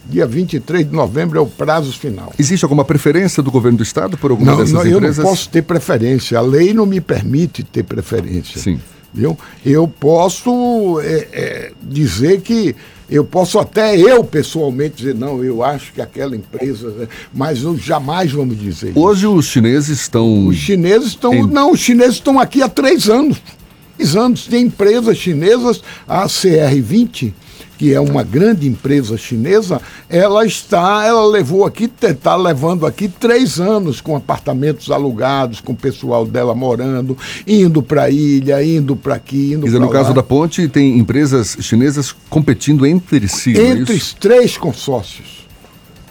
Dia 0.05 0.27
23 0.27 0.87
de 0.89 0.93
novembro 0.93 1.39
é 1.39 1.41
o 1.41 1.45
prazo 1.45 1.97
final. 1.97 2.33
Existe 2.37 2.63
alguma 2.65 2.83
preferência 2.83 3.41
do 3.41 3.49
governo 3.49 3.77
do 3.77 3.83
estado 3.83 4.17
por 4.17 4.31
alguma 4.31 4.51
não, 4.51 4.57
dessas 4.57 4.73
não, 4.73 4.85
empresas? 4.85 5.17
Eu 5.17 5.23
não 5.23 5.29
posso 5.29 5.49
ter 5.49 5.61
preferência. 5.61 6.37
A 6.37 6.41
lei 6.41 6.73
não 6.73 6.85
me 6.85 6.99
permite 6.99 7.63
ter 7.63 7.83
preferência. 7.83 8.59
Sim. 8.59 8.79
Viu? 9.13 9.37
Eu 9.63 9.87
posso 9.87 10.99
é, 11.01 11.27
é, 11.31 11.71
dizer 11.83 12.41
que 12.41 12.75
eu 13.09 13.23
posso 13.23 13.59
até 13.59 13.95
eu 13.95 14.23
pessoalmente 14.23 14.95
dizer, 14.95 15.13
não, 15.13 15.43
eu 15.43 15.63
acho 15.63 15.93
que 15.93 16.01
aquela 16.01 16.35
empresa, 16.35 16.89
né, 16.89 17.07
mas 17.33 17.59
jamais 17.59 18.31
vamos 18.31 18.59
dizer. 18.59 18.93
Hoje 18.95 19.25
isso. 19.25 19.35
os 19.35 19.45
chineses 19.45 20.01
estão. 20.01 20.47
Os 20.47 20.55
chineses 20.55 21.09
estão. 21.09 21.45
Não, 21.45 21.71
os 21.71 21.79
chineses 21.79 22.15
estão 22.15 22.39
aqui 22.39 22.63
há 22.63 22.69
três 22.69 23.09
anos. 23.09 23.37
Três 23.97 24.15
anos. 24.15 24.47
Tem 24.47 24.65
empresas 24.65 25.15
chinesas, 25.17 25.83
a 26.07 26.25
CR20, 26.25 27.33
que 27.77 27.93
é 27.93 27.99
uma 27.99 28.23
grande 28.23 28.67
empresa 28.67 29.17
chinesa, 29.17 29.81
ela 30.09 30.45
está, 30.45 31.05
ela 31.05 31.25
levou 31.25 31.65
aqui, 31.65 31.91
está 32.01 32.35
levando 32.35 32.85
aqui 32.85 33.07
três 33.07 33.59
anos 33.59 34.01
com 34.01 34.15
apartamentos 34.15 34.91
alugados, 34.91 35.59
com 35.59 35.73
o 35.73 35.75
pessoal 35.75 36.25
dela 36.25 36.55
morando, 36.55 37.17
indo 37.47 37.81
para 37.81 38.03
a 38.03 38.09
ilha, 38.09 38.63
indo 38.63 38.95
para 38.95 39.15
aqui, 39.15 39.53
indo 39.53 39.61
para 39.61 39.67
dizer, 39.67 39.79
no 39.79 39.87
lá. 39.87 39.93
caso 39.93 40.13
da 40.13 40.23
ponte, 40.23 40.67
tem 40.67 40.97
empresas 40.97 41.57
chinesas 41.59 42.15
competindo 42.29 42.85
entre 42.85 43.27
si. 43.27 43.57
É 43.57 43.67
entre 43.69 43.97
é 43.97 44.01
três 44.19 44.57
consórcios. 44.57 45.42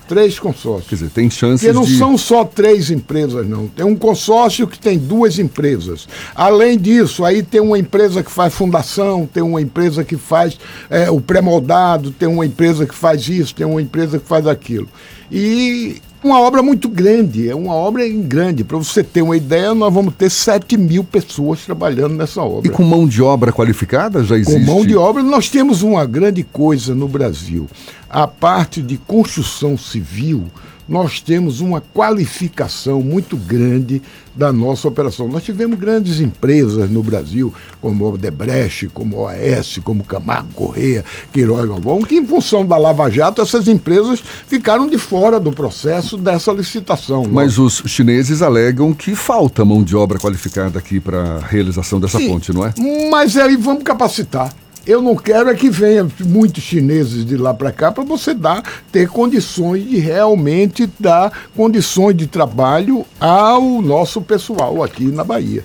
Três 0.08 0.38
consórcios. 0.38 0.88
Quer 0.88 0.94
dizer, 0.96 1.10
tem 1.10 1.31
chances 1.31 1.60
Porque 1.60 1.72
não 1.72 1.84
de... 1.84 1.99
são 1.99 2.19
só 2.19 2.44
três 2.44 2.90
empresas, 2.90 3.46
não. 3.46 3.66
Tem 3.66 3.84
um 3.84 3.96
consórcio 3.96 4.66
que 4.66 4.78
tem 4.78 4.99
duas 4.99 5.38
empresas. 5.38 6.08
Além 6.34 6.78
disso, 6.78 7.25
aí 7.25 7.43
tem 7.43 7.60
uma 7.60 7.78
empresa 7.78 8.22
que 8.22 8.31
faz 8.31 8.52
fundação, 8.52 9.28
tem 9.32 9.43
uma 9.43 9.60
empresa 9.60 10.04
que 10.04 10.16
faz 10.16 10.58
é, 10.90 11.10
o 11.10 11.20
pré-moldado, 11.20 12.11
tem 12.11 12.28
uma 12.28 12.44
empresa 12.44 12.87
que 12.87 12.94
faz 12.94 13.28
isso, 13.28 13.54
tem 13.54 13.66
uma 13.66 13.80
empresa 13.80 14.18
que 14.18 14.26
faz 14.26 14.47
aquilo. 14.47 14.88
E 15.30 16.00
uma 16.23 16.40
obra 16.40 16.62
muito 16.62 16.88
grande, 16.88 17.49
é 17.49 17.54
uma 17.54 17.75
obra 17.75 18.09
grande. 18.09 18.62
Para 18.62 18.78
você 18.78 19.02
ter 19.02 19.23
uma 19.23 19.37
ideia, 19.37 19.75
nós 19.75 19.92
vamos 19.92 20.14
ter 20.14 20.30
7 20.30 20.76
mil 20.76 21.02
pessoas 21.02 21.64
trabalhando 21.64 22.14
nessa 22.14 22.40
obra. 22.40 22.71
E 22.71 22.71
com 22.71 22.85
mão 22.85 23.09
de 23.09 23.21
obra 23.21 23.52
qualificada 23.52 24.23
já 24.23 24.37
existe? 24.37 24.64
Com 24.64 24.73
mão 24.73 24.87
de 24.87 24.97
obra, 24.97 25.23
nós 25.23 25.49
temos 25.49 25.82
uma 25.82 26.06
grande 26.06 26.44
coisa 26.44 26.94
no 26.94 27.09
Brasil. 27.09 27.66
A 28.12 28.26
parte 28.26 28.83
de 28.83 28.99
construção 28.99 29.78
civil, 29.78 30.45
nós 30.87 31.19
temos 31.23 31.62
uma 31.62 31.81
qualificação 31.81 33.00
muito 33.00 33.38
grande 33.38 34.02
da 34.37 34.52
nossa 34.52 34.87
operação. 34.87 35.28
Nós 35.28 35.42
tivemos 35.42 35.78
grandes 35.78 36.21
empresas 36.21 36.90
no 36.90 37.02
Brasil, 37.02 37.54
como 37.81 38.04
Odebrecht, 38.12 38.88
como 38.88 39.16
OAS, 39.16 39.81
como 39.83 40.04
Camargo 40.04 40.52
Correia, 40.52 41.02
Queiroz 41.33 41.66
Galvão, 41.66 42.02
que 42.02 42.16
em 42.16 42.26
função 42.26 42.66
da 42.66 42.76
Lava 42.76 43.09
Jato, 43.09 43.40
essas 43.40 43.66
empresas 43.66 44.23
ficaram 44.47 44.87
de 44.87 44.99
fora 44.99 45.40
do 45.40 45.50
processo 45.50 46.19
dessa 46.19 46.52
licitação. 46.52 47.25
Mas 47.31 47.59
os 47.59 47.83
chineses 47.87 48.42
alegam 48.42 48.92
que 48.92 49.14
falta 49.14 49.64
mão 49.64 49.83
de 49.83 49.97
obra 49.97 50.19
qualificada 50.19 50.78
aqui 50.78 51.00
para 51.00 51.37
a 51.37 51.38
realização 51.38 51.99
dessa 51.99 52.19
Sim, 52.19 52.28
ponte, 52.28 52.52
não 52.52 52.66
é? 52.66 52.75
Mas 53.11 53.38
aí 53.38 53.57
vamos 53.57 53.83
capacitar. 53.85 54.52
Eu 54.84 55.00
não 55.00 55.14
quero 55.14 55.48
é 55.48 55.54
que 55.54 55.70
venha 55.70 56.08
muitos 56.24 56.64
chineses 56.64 57.24
de 57.24 57.36
lá 57.36 57.54
para 57.54 57.70
cá 57.70 57.92
para 57.92 58.02
você 58.02 58.34
dar, 58.34 58.62
ter 58.90 59.08
condições 59.08 59.88
de 59.88 59.98
realmente 59.98 60.90
dar 60.98 61.32
condições 61.54 62.16
de 62.16 62.26
trabalho 62.26 63.06
ao 63.20 63.80
nosso 63.80 64.20
pessoal 64.20 64.82
aqui 64.82 65.04
na 65.04 65.22
Bahia. 65.22 65.64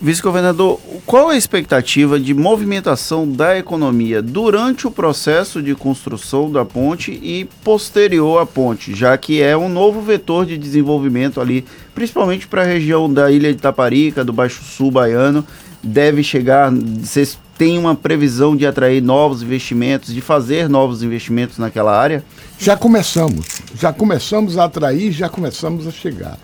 Vice-governador, 0.00 0.80
qual 1.04 1.28
a 1.28 1.36
expectativa 1.36 2.18
de 2.18 2.34
movimentação 2.34 3.30
da 3.30 3.56
economia 3.56 4.20
durante 4.20 4.86
o 4.86 4.90
processo 4.90 5.62
de 5.62 5.74
construção 5.74 6.50
da 6.50 6.64
ponte 6.64 7.12
e 7.12 7.48
posterior 7.62 8.42
à 8.42 8.46
ponte, 8.46 8.96
já 8.96 9.16
que 9.16 9.40
é 9.40 9.56
um 9.56 9.68
novo 9.68 10.00
vetor 10.00 10.44
de 10.44 10.58
desenvolvimento 10.58 11.40
ali, 11.40 11.64
principalmente 11.94 12.48
para 12.48 12.62
a 12.62 12.66
região 12.66 13.12
da 13.12 13.30
Ilha 13.30 13.54
de 13.54 13.60
Taparica, 13.60 14.24
do 14.24 14.32
Baixo 14.32 14.64
Sul 14.64 14.90
baiano, 14.90 15.46
deve 15.84 16.22
chegar, 16.24 16.72
vocês 16.72 17.38
têm 17.58 17.78
uma 17.78 17.94
previsão 17.94 18.54
de 18.54 18.66
atrair 18.66 19.02
novos 19.02 19.42
investimentos, 19.42 20.12
de 20.12 20.20
fazer 20.20 20.68
novos 20.68 21.02
investimentos 21.02 21.58
naquela 21.58 21.98
área? 21.98 22.24
Já 22.58 22.76
começamos, 22.76 23.46
já 23.74 23.92
começamos 23.92 24.58
a 24.58 24.64
atrair, 24.64 25.12
já 25.12 25.28
começamos 25.28 25.86
a 25.86 25.90
chegar. 25.90 26.38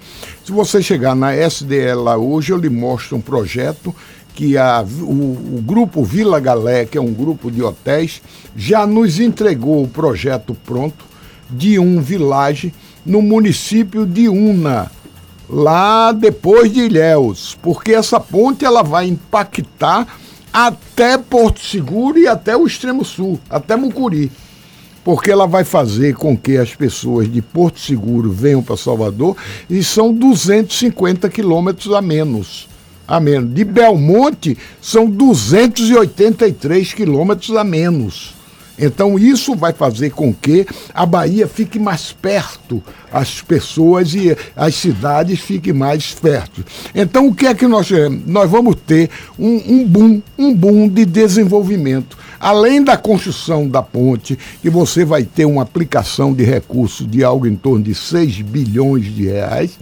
Se 0.45 0.53
você 0.53 0.83
chegar 0.83 1.15
na 1.15 1.35
SDL 1.35 2.03
lá 2.03 2.17
hoje, 2.17 2.53
eu 2.53 2.59
lhe 2.59 2.69
mostro 2.69 3.17
um 3.17 3.21
projeto 3.21 3.95
que 4.35 4.57
a, 4.57 4.83
o, 4.83 5.57
o, 5.59 5.63
grupo 5.65 6.03
Vila 6.03 6.41
Galé, 6.41 6.87
que 6.87 6.97
é 6.97 7.01
um 7.01 7.13
grupo 7.13 7.51
de 7.51 7.63
hotéis, 7.63 8.23
já 8.57 8.87
nos 8.87 9.21
entregou 9.21 9.83
o 9.83 9.89
projeto 9.89 10.57
pronto 10.65 11.05
de 11.51 11.79
um 11.79 12.01
vilage 12.01 12.73
no 13.05 13.21
município 13.21 14.07
de 14.07 14.29
Una, 14.29 14.91
lá 15.49 16.13
depois 16.13 16.73
de 16.73 16.81
Ilhéus, 16.81 17.59
porque 17.61 17.93
essa 17.93 18.19
ponte 18.19 18.65
ela 18.65 18.83
vai 18.83 19.07
impactar 19.07 20.07
até 20.53 21.17
Porto 21.17 21.61
Seguro 21.61 22.19
e 22.19 22.29
até 22.29 22.57
o 22.57 22.67
extremo 22.67 23.05
sul, 23.05 23.41
até 23.49 23.75
Mucuri. 23.75 24.31
Porque 25.05 25.31
ela 25.31 25.47
vai 25.47 25.65
fazer 25.65 26.15
com 26.15 26.37
que 26.37 26.57
as 26.57 26.75
pessoas 26.75 27.33
de 27.33 27.43
Porto 27.43 27.81
Seguro 27.81 28.31
venham 28.31 28.63
para 28.63 28.77
Salvador 28.77 29.37
e 29.69 29.83
são 29.83 30.13
250 30.13 31.29
quilômetros 31.29 31.93
a 31.93 32.01
menos. 32.01 32.69
A 33.09 33.19
menos. 33.19 33.53
De 33.53 33.65
Belmonte 33.65 34.57
são 34.81 35.11
283 35.11 36.93
quilômetros 36.93 37.57
a 37.57 37.65
menos. 37.65 38.42
Então 38.79 39.19
isso 39.19 39.55
vai 39.55 39.73
fazer 39.73 40.11
com 40.11 40.33
que 40.33 40.67
a 40.95 41.05
Bahia 41.05 41.47
fique 41.47 41.79
mais 41.79 42.13
perto, 42.13 42.83
as 43.13 43.41
pessoas 43.41 44.15
e 44.15 44.37
as 44.57 44.75
cidades 44.75 45.41
fiquem 45.41 45.73
mais 45.73 46.15
perto. 46.15 46.65
Então 46.95 47.27
o 47.29 47.35
que 47.35 47.47
é 47.47 47.55
que 47.55 47.67
nós 47.67 47.91
nós 48.27 48.51
vamos 48.51 48.77
ter 48.87 49.11
um, 49.39 49.63
um 49.69 49.85
boom, 49.85 50.23
um 50.39 50.55
boom 50.55 50.89
de 50.89 51.05
desenvolvimento. 51.05 52.22
Além 52.43 52.83
da 52.83 52.97
construção 52.97 53.69
da 53.69 53.81
ponte, 53.85 54.37
que 54.61 54.69
você 54.69 55.05
vai 55.05 55.23
ter 55.23 55.45
uma 55.45 55.63
aplicação 55.63 56.35
de 56.35 56.43
recursos 56.43 57.09
de 57.09 57.23
algo 57.23 57.47
em 57.47 57.55
torno 57.55 57.85
de 57.85 57.95
6 57.95 58.41
bilhões 58.41 59.05
de 59.15 59.27
reais, 59.27 59.79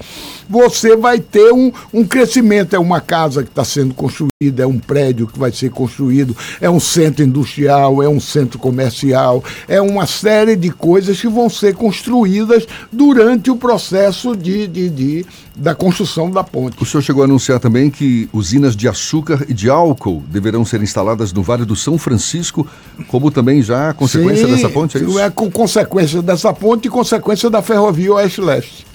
você 0.47 0.95
vai 0.95 1.19
ter 1.19 1.55
um, 1.55 1.73
um 1.91 2.05
crescimento. 2.05 2.77
É 2.77 2.79
uma 2.79 3.01
casa 3.01 3.43
que 3.43 3.49
está 3.49 3.65
sendo 3.65 3.95
construída, 3.95 4.63
é 4.63 4.67
um 4.67 4.79
prédio 4.79 5.27
que 5.27 5.39
vai 5.39 5.51
ser 5.51 5.71
construído, 5.71 6.37
é 6.61 6.69
um 6.69 6.79
centro 6.79 7.25
industrial, 7.25 8.03
é 8.03 8.09
um 8.11 8.21
centro 8.21 8.59
comercial, 8.59 9.43
é 9.67 9.81
uma 9.81 10.05
série 10.05 10.55
de 10.55 10.69
coisas 10.69 11.19
que 11.19 11.29
vão 11.29 11.49
ser 11.49 11.75
construídas 11.75 12.67
durante 12.93 13.51
o 13.51 13.57
processo 13.57 14.37
de, 14.37 14.67
de, 14.67 14.91
de 14.91 15.27
da 15.61 15.75
construção 15.75 16.31
da 16.31 16.43
ponte. 16.43 16.83
O 16.83 16.87
senhor 16.87 17.03
chegou 17.03 17.23
a 17.23 17.27
anunciar 17.27 17.61
também 17.61 17.91
que 17.91 18.31
usinas 18.33 18.75
de 18.75 18.89
açúcar 18.89 19.45
e 19.47 19.53
de 19.53 19.69
álcool 19.69 20.23
deverão 20.27 20.65
ser 20.65 20.83
instaladas 20.83 21.35
no 21.35 21.43
Vale 21.43 21.67
do 21.67 21.77
São 21.77 21.99
Francisco, 21.99 22.67
como 23.09 23.31
também 23.31 23.61
já 23.61 23.93
consequência 23.93 24.47
Sim, 24.47 24.55
dessa 24.55 24.71
ponte, 24.71 24.97
é 24.97 25.03
isso? 25.03 25.19
É 25.19 25.29
com 25.29 25.51
consequência 25.51 26.23
dessa 26.23 26.51
ponte 26.55 26.87
e 26.87 26.91
consequência 26.91 27.51
da 27.51 27.61
ferrovia 27.61 28.15
Oeste-Leste. 28.15 28.87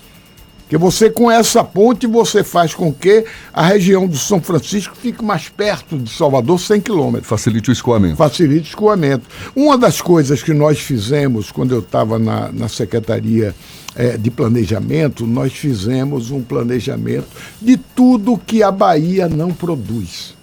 Que 0.67 0.75
você 0.75 1.11
com 1.11 1.29
essa 1.29 1.63
ponte 1.63 2.07
você 2.07 2.43
faz 2.43 2.73
com 2.73 2.91
que 2.91 3.23
a 3.53 3.67
região 3.67 4.07
do 4.07 4.17
São 4.17 4.41
Francisco 4.41 4.95
fique 4.99 5.23
mais 5.23 5.47
perto 5.47 5.95
de 5.99 6.09
Salvador, 6.09 6.59
100 6.59 6.81
quilômetros. 6.81 7.29
Facilite 7.29 7.69
o 7.69 7.73
escoamento. 7.73 8.15
Facilite 8.15 8.69
o 8.69 8.69
escoamento. 8.69 9.27
Uma 9.55 9.77
das 9.77 10.01
coisas 10.01 10.41
que 10.41 10.55
nós 10.55 10.79
fizemos 10.79 11.51
quando 11.51 11.75
eu 11.75 11.79
estava 11.81 12.17
na, 12.17 12.51
na 12.51 12.67
Secretaria 12.67 13.53
é, 13.95 14.17
de 14.17 14.29
Planejamento, 14.29 15.25
nós 15.25 15.53
fizemos 15.53 16.29
um 16.29 16.41
planejamento 16.41 17.27
de 17.61 17.77
tudo 17.77 18.37
que 18.37 18.61
a 18.61 18.71
Bahia 18.71 19.29
não 19.29 19.51
produz. 19.51 20.35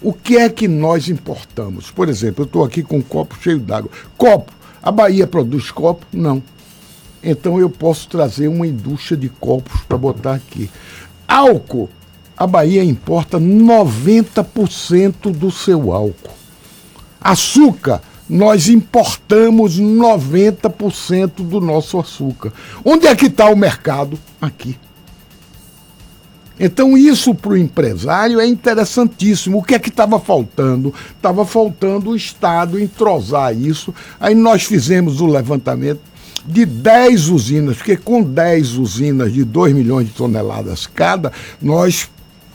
O 0.00 0.12
que 0.12 0.36
é 0.36 0.48
que 0.48 0.66
nós 0.68 1.08
importamos? 1.08 1.90
Por 1.90 2.08
exemplo, 2.08 2.42
eu 2.42 2.46
estou 2.46 2.64
aqui 2.64 2.82
com 2.82 2.98
um 2.98 3.02
copo 3.02 3.36
cheio 3.40 3.58
d'água. 3.58 3.90
Copo. 4.16 4.52
A 4.82 4.90
Bahia 4.90 5.26
produz 5.26 5.70
copo? 5.70 6.06
Não. 6.12 6.42
Então 7.22 7.58
eu 7.58 7.68
posso 7.68 8.08
trazer 8.08 8.48
uma 8.48 8.66
indústria 8.66 9.16
de 9.16 9.28
copos 9.28 9.80
para 9.82 9.98
botar 9.98 10.34
aqui. 10.34 10.70
Álcool. 11.26 11.90
A 12.36 12.46
Bahia 12.46 12.84
importa 12.84 13.40
90% 13.40 15.32
do 15.32 15.50
seu 15.50 15.92
álcool. 15.92 16.34
Açúcar. 17.20 18.02
Nós 18.28 18.68
importamos 18.68 19.80
90% 19.80 21.46
do 21.46 21.60
nosso 21.60 21.98
açúcar. 21.98 22.52
Onde 22.84 23.06
é 23.06 23.14
que 23.14 23.26
está 23.26 23.48
o 23.48 23.56
mercado? 23.56 24.18
Aqui. 24.40 24.76
Então, 26.58 26.96
isso 26.96 27.34
para 27.34 27.52
o 27.52 27.56
empresário 27.56 28.40
é 28.40 28.46
interessantíssimo. 28.46 29.58
O 29.58 29.62
que 29.62 29.74
é 29.74 29.78
que 29.78 29.90
estava 29.90 30.18
faltando? 30.18 30.92
Estava 31.14 31.44
faltando 31.44 32.10
o 32.10 32.16
Estado 32.16 32.80
entrosar 32.80 33.54
isso. 33.54 33.94
Aí 34.18 34.34
nós 34.34 34.64
fizemos 34.64 35.20
o 35.20 35.26
levantamento 35.26 36.00
de 36.46 36.64
10 36.64 37.28
usinas, 37.28 37.76
porque 37.76 37.96
com 37.96 38.22
10 38.22 38.76
usinas 38.76 39.32
de 39.32 39.44
2 39.44 39.74
milhões 39.74 40.06
de 40.06 40.14
toneladas 40.14 40.86
cada, 40.86 41.32
nós 41.60 42.08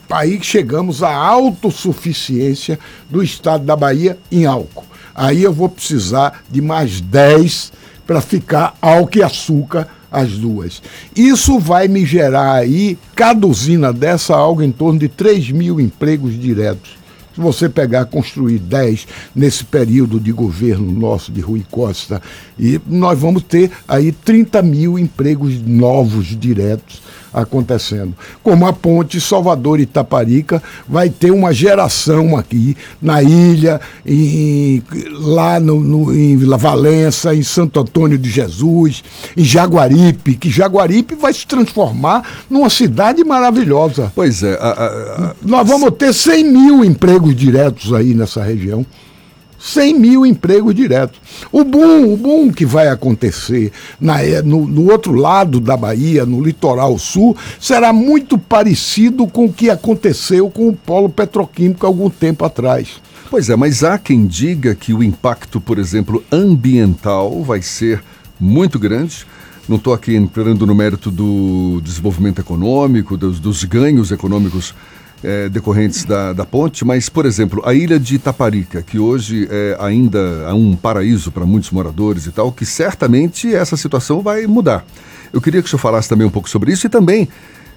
aí 0.10 0.40
chegamos 0.42 1.04
à 1.04 1.14
autossuficiência 1.14 2.80
do 3.10 3.24
estado 3.24 3.66
da 3.66 3.76
Bahia 3.76 4.18
em 4.32 4.46
álcool. 4.46 4.91
Aí 5.16 5.44
eu 5.44 5.54
vou 5.54 5.70
precisar 5.70 6.44
de 6.50 6.62
mais 6.62 7.02
10 7.02 7.72
para 8.06 8.22
ficar 8.22 8.76
álcool 8.82 9.20
e 9.20 9.24
açúcar 9.24 9.88
as 10.12 10.32
duas. 10.32 10.82
Isso 11.16 11.58
vai 11.58 11.88
me 11.88 12.06
gerar 12.06 12.54
aí, 12.54 12.98
cada 13.16 13.48
usina 13.48 13.94
dessa, 13.94 14.36
algo 14.36 14.62
em 14.62 14.72
torno 14.72 15.00
de 15.00 15.08
3 15.08 15.52
mil 15.52 15.80
empregos 15.80 16.38
diretos. 16.38 17.00
Se 17.34 17.40
você 17.40 17.70
pegar, 17.70 18.06
construir 18.06 18.60
10 18.60 19.08
nesse 19.34 19.64
período 19.64 20.20
de 20.20 20.34
governo 20.34 20.92
nosso 20.92 21.32
de 21.32 21.40
Rui 21.40 21.66
Costa, 21.72 22.22
e 22.60 22.80
nós 22.86 23.18
vamos 23.18 23.44
ter 23.44 23.72
aí 23.88 24.12
30 24.12 24.62
mil 24.62 25.00
empregos 25.00 25.62
novos 25.62 26.38
diretos 26.38 27.02
acontecendo. 27.34 28.14
Como 28.44 28.66
a 28.66 28.74
ponte 28.74 29.22
Salvador 29.22 29.80
Itaparica 29.80 30.62
vai 30.88 31.10
ter 31.10 31.32
uma 31.32 31.54
geração 31.54 32.38
aqui 32.38 32.76
na 33.02 33.24
ilha, 33.24 33.80
em, 34.06 34.84
lá 35.12 35.60
no, 35.60 35.80
no, 35.80 36.14
em 36.14 36.38
Valença, 36.38 37.34
em 37.34 37.44
Santo 37.44 37.80
Antônio 37.80 38.18
de 38.18 38.30
Jesus, 38.30 39.04
em 39.36 39.44
Jaguaripe, 39.44 40.36
que 40.36 40.50
Jaguaripe 40.50 41.16
vai 41.16 41.34
se 41.34 41.46
transformar 41.48 42.24
numa 42.50 42.70
cidade 42.70 43.24
maravilhosa. 43.24 44.12
Pois 44.14 44.44
é. 44.44 44.54
A, 44.56 44.68
a, 44.68 44.86
a... 44.86 45.36
Nós 45.42 45.68
vamos 45.68 45.92
ter 45.92 46.14
100 46.14 46.44
mil 46.44 46.86
empregos 46.86 47.36
diretos 47.36 47.94
aí 47.94 48.14
nessa 48.14 48.44
região. 48.44 48.86
100 49.62 50.00
mil 50.00 50.26
empregos 50.26 50.74
diretos. 50.74 51.20
O 51.52 51.64
boom, 51.64 52.14
o 52.14 52.18
boom 52.18 52.52
que 52.52 52.66
vai 52.66 52.88
acontecer 52.88 53.72
na, 54.00 54.18
no, 54.44 54.68
no, 54.68 54.92
outro 54.92 55.14
lado 55.14 55.60
da 55.60 55.78
Bahia, 55.78 56.26
no 56.26 56.44
litoral 56.44 56.98
sul, 56.98 57.38
será 57.60 57.94
muito 57.94 58.38
parecido 58.40 59.28
com 59.28 59.46
o 59.46 59.54
que 59.54 59.70
aconteceu 59.70 60.50
com 60.50 60.70
o 60.70 60.76
polo 60.76 61.10
petroquímico 61.10 61.86
algum 61.86 62.10
tempo 62.10 62.44
atrás. 62.44 63.00
Pois 63.30 63.50
é, 63.50 63.56
mas 63.56 63.84
há 63.84 63.98
quem 63.98 64.26
diga 64.26 64.74
que 64.74 64.94
o 64.94 65.04
impacto, 65.04 65.62
por 65.62 65.78
exemplo, 65.78 66.24
ambiental 66.32 67.44
vai 67.44 67.62
ser 67.62 68.04
muito 68.40 68.80
grande. 68.80 69.26
Não 69.70 69.78
estou 69.78 69.94
aqui 69.94 70.16
entrando 70.16 70.66
no 70.66 70.74
mérito 70.74 71.12
do 71.12 71.80
desenvolvimento 71.84 72.42
econômico, 72.42 73.16
dos, 73.16 73.40
dos 73.40 73.64
ganhos 73.64 74.12
econômicos 74.12 74.74
é, 75.24 75.50
decorrentes 75.50 76.04
da, 76.04 76.34
da 76.34 76.46
ponte, 76.46 76.84
mas, 76.84 77.10
por 77.10 77.26
exemplo, 77.26 77.62
a 77.66 77.74
ilha 77.74 78.00
de 78.00 78.16
Itaparica, 78.16 78.82
que 78.82 78.98
hoje 78.98 79.48
é 79.50 79.78
ainda 79.80 80.20
é 80.48 80.54
um 80.54 80.76
paraíso 80.76 81.32
para 81.32 81.46
muitos 81.46 81.72
moradores 81.72 82.26
e 82.26 82.32
tal, 82.32 82.52
que 82.52 82.66
certamente 82.66 83.54
essa 83.54 83.78
situação 83.78 84.22
vai 84.22 84.48
mudar. 84.48 84.86
Eu 85.32 85.40
queria 85.40 85.62
que 85.62 85.68
o 85.68 85.70
senhor 85.70 85.80
falasse 85.80 86.10
também 86.10 86.28
um 86.28 86.32
pouco 86.32 86.50
sobre 86.50 86.72
isso 86.72 86.88
e 86.88 86.90
também 86.90 87.28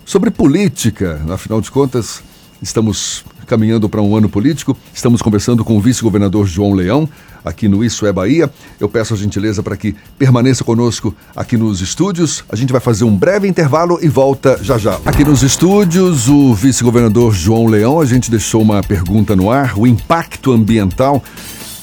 sobre 0.04 0.30
política. 0.30 1.20
Afinal 1.30 1.60
de 1.60 1.70
contas, 1.70 2.22
estamos 2.62 3.24
caminhando 3.44 3.88
para 3.88 4.02
um 4.02 4.16
ano 4.16 4.28
político. 4.28 4.76
Estamos 4.92 5.22
conversando 5.22 5.64
com 5.64 5.76
o 5.76 5.80
vice-governador 5.80 6.46
João 6.46 6.72
Leão, 6.72 7.08
aqui 7.44 7.68
no 7.68 7.84
Isso 7.84 8.06
é 8.06 8.12
Bahia. 8.12 8.50
Eu 8.80 8.88
peço 8.88 9.14
a 9.14 9.16
gentileza 9.16 9.62
para 9.62 9.76
que 9.76 9.94
permaneça 10.18 10.64
conosco 10.64 11.14
aqui 11.36 11.56
nos 11.56 11.80
estúdios. 11.80 12.44
A 12.48 12.56
gente 12.56 12.72
vai 12.72 12.80
fazer 12.80 13.04
um 13.04 13.16
breve 13.16 13.46
intervalo 13.46 13.98
e 14.02 14.08
volta 14.08 14.58
já 14.62 14.78
já. 14.78 14.98
Aqui 15.04 15.24
nos 15.24 15.42
estúdios, 15.42 16.28
o 16.28 16.54
vice-governador 16.54 17.34
João 17.34 17.66
Leão, 17.66 18.00
a 18.00 18.06
gente 18.06 18.30
deixou 18.30 18.62
uma 18.62 18.82
pergunta 18.82 19.36
no 19.36 19.50
ar: 19.50 19.78
o 19.78 19.86
impacto 19.86 20.52
ambiental 20.52 21.22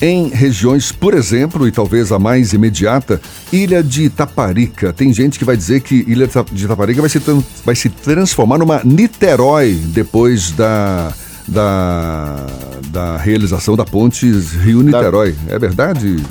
em 0.02 0.30
regiões, 0.30 0.92
por 0.92 1.14
exemplo, 1.14 1.68
e 1.68 1.72
talvez 1.72 2.12
a 2.12 2.18
mais 2.18 2.54
imediata, 2.54 3.22
Ilha 3.54 3.84
de 3.84 4.04
Itaparica. 4.04 4.92
Tem 4.92 5.14
gente 5.14 5.38
que 5.38 5.46
vai 5.46 5.56
dizer 5.56 5.82
que 5.82 6.04
Ilha 6.08 6.28
de 6.52 6.66
Itaparica 6.66 7.02
vai 7.02 7.10
se, 7.10 7.22
vai 7.64 7.76
se 7.76 7.90
transformar 7.90 8.58
numa 8.58 8.82
Niterói 8.84 9.80
depois 9.94 10.52
da 10.52 11.14
da, 11.48 12.46
da 12.88 13.18
realização 13.18 13.76
da 13.76 13.84
ponte 13.84 14.26
Rio-Niterói. 14.64 15.36
É 15.48 15.60
verdade? 15.60 16.24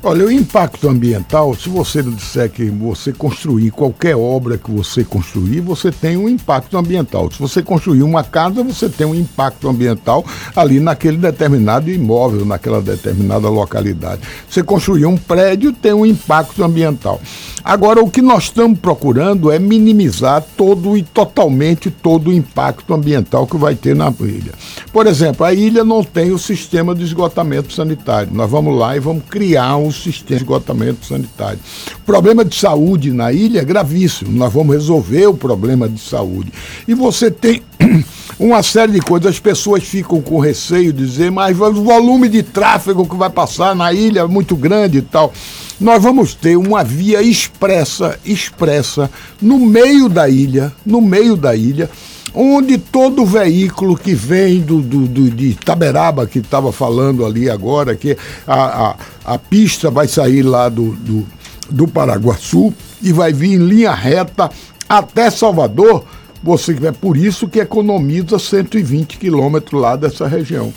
Olha, 0.00 0.24
o 0.24 0.30
impacto 0.30 0.88
ambiental, 0.88 1.56
se 1.56 1.68
você 1.68 2.04
disser 2.04 2.48
que 2.48 2.70
você 2.70 3.12
construir 3.12 3.72
qualquer 3.72 4.14
obra 4.16 4.56
que 4.56 4.70
você 4.70 5.02
construir, 5.02 5.60
você 5.60 5.90
tem 5.90 6.16
um 6.16 6.28
impacto 6.28 6.78
ambiental. 6.78 7.28
Se 7.32 7.38
você 7.40 7.64
construir 7.64 8.04
uma 8.04 8.22
casa, 8.22 8.62
você 8.62 8.88
tem 8.88 9.04
um 9.04 9.14
impacto 9.14 9.68
ambiental 9.68 10.24
ali 10.54 10.78
naquele 10.78 11.16
determinado 11.16 11.90
imóvel, 11.90 12.46
naquela 12.46 12.80
determinada 12.80 13.48
localidade. 13.48 14.22
Você 14.48 14.62
construir 14.62 15.04
um 15.04 15.16
prédio, 15.16 15.72
tem 15.72 15.92
um 15.92 16.06
impacto 16.06 16.62
ambiental. 16.62 17.20
Agora, 17.64 18.00
o 18.00 18.08
que 18.08 18.22
nós 18.22 18.44
estamos 18.44 18.78
procurando 18.78 19.50
é 19.50 19.58
minimizar 19.58 20.44
todo 20.56 20.96
e 20.96 21.02
totalmente 21.02 21.90
todo 21.90 22.30
o 22.30 22.32
impacto 22.32 22.94
ambiental 22.94 23.48
que 23.48 23.56
vai 23.56 23.74
ter 23.74 23.96
na 23.96 24.14
ilha. 24.20 24.52
Por 24.92 25.08
exemplo, 25.08 25.44
a 25.44 25.52
ilha 25.52 25.82
não 25.82 26.04
tem 26.04 26.30
o 26.30 26.38
sistema 26.38 26.94
de 26.94 27.02
esgotamento 27.02 27.72
sanitário. 27.72 28.30
Nós 28.32 28.48
vamos 28.48 28.78
lá 28.78 28.96
e 28.96 29.00
vamos 29.00 29.24
criar 29.28 29.76
um 29.76 29.87
sistema 29.92 30.38
de 30.38 30.44
esgotamento 30.44 31.06
sanitário. 31.06 31.58
O 31.96 32.00
problema 32.00 32.44
de 32.44 32.54
saúde 32.54 33.10
na 33.10 33.32
ilha 33.32 33.60
é 33.60 33.64
gravíssimo. 33.64 34.30
Nós 34.32 34.52
vamos 34.52 34.74
resolver 34.74 35.26
o 35.26 35.34
problema 35.34 35.88
de 35.88 36.00
saúde. 36.00 36.52
E 36.86 36.94
você 36.94 37.30
tem 37.30 37.62
uma 38.38 38.62
série 38.62 38.92
de 38.92 39.00
coisas. 39.00 39.32
As 39.32 39.40
pessoas 39.40 39.84
ficam 39.84 40.20
com 40.20 40.38
receio 40.38 40.92
de 40.92 41.06
dizer, 41.06 41.30
mas 41.30 41.58
o 41.58 41.82
volume 41.82 42.28
de 42.28 42.42
tráfego 42.42 43.08
que 43.08 43.16
vai 43.16 43.30
passar 43.30 43.74
na 43.74 43.92
ilha 43.92 44.20
é 44.20 44.26
muito 44.26 44.56
grande 44.56 44.98
e 44.98 45.02
tal 45.02 45.32
nós 45.80 46.02
vamos 46.02 46.34
ter 46.34 46.56
uma 46.56 46.82
via 46.82 47.22
expressa, 47.22 48.18
expressa, 48.24 49.08
no 49.40 49.58
meio 49.58 50.08
da 50.08 50.28
ilha, 50.28 50.72
no 50.84 51.00
meio 51.00 51.36
da 51.36 51.54
ilha, 51.54 51.88
onde 52.34 52.78
todo 52.78 53.24
veículo 53.24 53.96
que 53.96 54.14
vem 54.14 54.60
do, 54.60 54.80
do, 54.80 55.06
do 55.06 55.30
de 55.30 55.54
Taberaba, 55.54 56.26
que 56.26 56.38
estava 56.38 56.72
falando 56.72 57.24
ali 57.24 57.48
agora, 57.48 57.96
que 57.96 58.16
a, 58.46 58.88
a, 58.90 58.96
a, 59.34 59.38
pista 59.38 59.90
vai 59.90 60.06
sair 60.06 60.42
lá 60.42 60.68
do, 60.68 60.92
do, 60.96 61.26
do 61.70 61.88
Paraguaçu 61.88 62.72
e 63.02 63.12
vai 63.12 63.32
vir 63.32 63.54
em 63.54 63.58
linha 63.58 63.94
reta 63.94 64.50
até 64.88 65.30
Salvador, 65.30 66.04
você 66.42 66.76
é 66.84 66.92
por 66.92 67.16
isso 67.16 67.48
que 67.48 67.60
economiza 67.60 68.38
120 68.38 69.18
quilômetros 69.18 69.80
lá 69.80 69.96
dessa 69.96 70.26
região. 70.26 70.72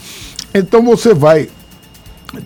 Então 0.53 0.84
você 0.84 1.13
vai 1.13 1.50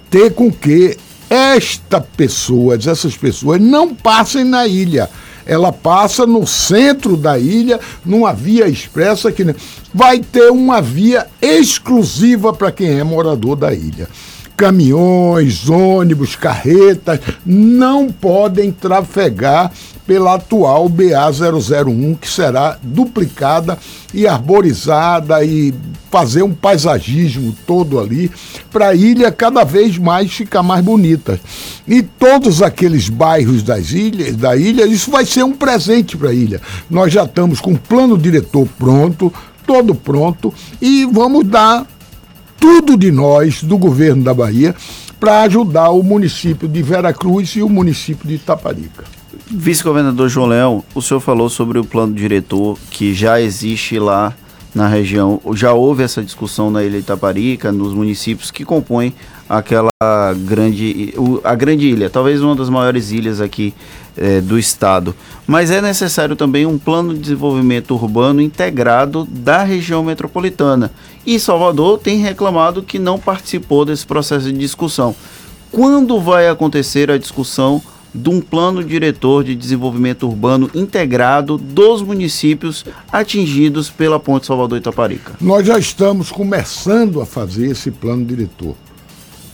ter 0.09 0.33
com 0.33 0.51
que 0.51 0.97
esta 1.29 1.99
pessoa, 1.99 2.75
essas 2.75 3.17
pessoas 3.17 3.59
não 3.59 3.95
passem 3.95 4.43
na 4.43 4.67
ilha. 4.67 5.09
Ela 5.45 5.71
passa 5.71 6.25
no 6.25 6.45
centro 6.47 7.15
da 7.15 7.37
ilha, 7.37 7.79
numa 8.03 8.33
via 8.33 8.67
expressa 8.67 9.31
que 9.31 9.55
vai 9.93 10.19
ter 10.19 10.49
uma 10.51 10.81
via 10.81 11.27
exclusiva 11.41 12.51
para 12.51 12.71
quem 12.71 12.99
é 12.99 13.03
morador 13.03 13.55
da 13.55 13.73
ilha 13.73 14.07
caminhões, 14.55 15.69
ônibus, 15.69 16.35
carretas 16.35 17.19
não 17.45 18.07
podem 18.09 18.71
trafegar 18.71 19.71
pela 20.05 20.35
atual 20.35 20.87
BA-001, 20.87 22.17
que 22.19 22.29
será 22.29 22.77
duplicada 22.81 23.77
e 24.13 24.27
arborizada 24.27 25.43
e 25.43 25.73
fazer 26.11 26.43
um 26.43 26.53
paisagismo 26.53 27.55
todo 27.65 27.99
ali 27.99 28.31
para 28.71 28.89
a 28.89 28.95
ilha 28.95 29.31
cada 29.31 29.63
vez 29.63 29.97
mais 29.97 30.31
ficar 30.31 30.61
mais 30.61 30.83
bonita. 30.83 31.39
E 31.87 32.03
todos 32.03 32.61
aqueles 32.61 33.09
bairros 33.09 33.63
das 33.63 33.91
ilhas, 33.91 34.35
da 34.35 34.55
ilha, 34.55 34.85
isso 34.85 35.09
vai 35.09 35.25
ser 35.25 35.43
um 35.43 35.53
presente 35.53 36.15
para 36.15 36.29
a 36.29 36.33
ilha. 36.33 36.61
Nós 36.89 37.11
já 37.11 37.23
estamos 37.23 37.59
com 37.59 37.73
o 37.73 37.79
plano 37.79 38.17
diretor 38.17 38.67
pronto, 38.77 39.33
todo 39.65 39.95
pronto, 39.95 40.53
e 40.79 41.05
vamos 41.05 41.45
dar 41.47 41.87
tudo 42.65 42.97
de 42.97 43.11
nós, 43.11 43.61
do 43.61 43.77
governo 43.77 44.23
da 44.23 44.33
Bahia, 44.33 44.73
para 45.19 45.41
ajudar 45.41 45.91
o 45.91 46.01
município 46.01 46.67
de 46.67 46.81
Veracruz 46.81 47.49
e 47.49 47.61
o 47.61 47.69
município 47.69 48.27
de 48.27 48.33
Itaparica. 48.33 49.03
Vice-governador 49.51 50.27
João 50.29 50.47
Leão, 50.47 50.83
o 50.95 50.99
senhor 50.99 51.19
falou 51.19 51.47
sobre 51.47 51.77
o 51.77 51.85
plano 51.85 52.15
diretor 52.15 52.75
que 52.89 53.13
já 53.13 53.39
existe 53.39 53.99
lá 53.99 54.33
na 54.73 54.87
região. 54.87 55.39
Já 55.53 55.73
houve 55.73 56.01
essa 56.01 56.23
discussão 56.23 56.71
na 56.71 56.83
Ilha 56.83 56.97
Itaparica, 56.97 57.71
nos 57.71 57.93
municípios 57.93 58.49
que 58.49 58.65
compõem 58.65 59.13
aquela 59.47 59.91
grande, 60.39 61.13
a 61.43 61.53
grande 61.53 61.87
ilha, 61.87 62.09
talvez 62.09 62.41
uma 62.41 62.55
das 62.55 62.67
maiores 62.67 63.11
ilhas 63.11 63.39
aqui 63.39 63.75
é, 64.17 64.41
do 64.41 64.57
estado. 64.57 65.13
Mas 65.45 65.69
é 65.69 65.81
necessário 65.81 66.35
também 66.35 66.65
um 66.65 66.79
plano 66.79 67.13
de 67.13 67.19
desenvolvimento 67.19 67.91
urbano 67.93 68.41
integrado 68.41 69.27
da 69.29 69.63
região 69.63 70.03
metropolitana. 70.03 70.91
E 71.25 71.39
Salvador 71.39 71.99
tem 71.99 72.17
reclamado 72.19 72.83
que 72.83 72.99
não 72.99 73.17
participou 73.17 73.83
desse 73.83 74.05
processo 74.05 74.45
de 74.51 74.57
discussão. 74.57 75.15
Quando 75.71 76.19
vai 76.19 76.47
acontecer 76.47 77.09
a 77.09 77.17
discussão 77.17 77.81
de 78.13 78.29
um 78.29 78.39
plano 78.39 78.83
diretor 78.83 79.43
de 79.43 79.55
desenvolvimento 79.55 80.27
urbano 80.27 80.69
integrado 80.73 81.57
dos 81.57 82.01
municípios 82.01 82.85
atingidos 83.11 83.89
pela 83.89 84.19
Ponte 84.19 84.45
Salvador 84.45 84.77
Itaparica? 84.77 85.33
Nós 85.41 85.67
já 85.67 85.77
estamos 85.77 86.31
começando 86.31 87.19
a 87.19 87.25
fazer 87.25 87.71
esse 87.71 87.91
plano 87.91 88.23
diretor. 88.23 88.75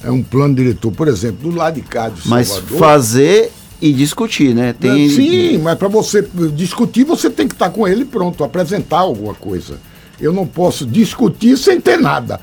É 0.04 0.12
um 0.12 0.22
plano 0.22 0.54
diretor, 0.54 0.92
por 0.92 1.08
exemplo, 1.08 1.50
do 1.50 1.56
lado 1.56 1.76
de 1.76 1.82
cá 1.82 2.10
de 2.10 2.22
Salvador. 2.22 2.64
Mas 2.70 2.80
fazer 2.80 3.52
e 3.82 3.92
discutir, 3.92 4.54
né? 4.54 4.74
Tem... 4.74 5.10
Sim, 5.10 5.58
mas 5.58 5.78
para 5.78 5.88
você 5.88 6.28
discutir, 6.54 7.04
você 7.04 7.30
tem 7.30 7.48
que 7.48 7.56
estar 7.56 7.72
com 7.72 7.88
ele 7.88 8.06
pronto, 8.06 8.44
apresentar 8.44 9.00
alguma 9.00 9.34
coisa. 9.34 9.80
Eu 10.22 10.32
não 10.32 10.46
posso 10.46 10.86
discutir 10.86 11.58
sem 11.58 11.82
ter 11.82 11.98
nada. 11.98 12.40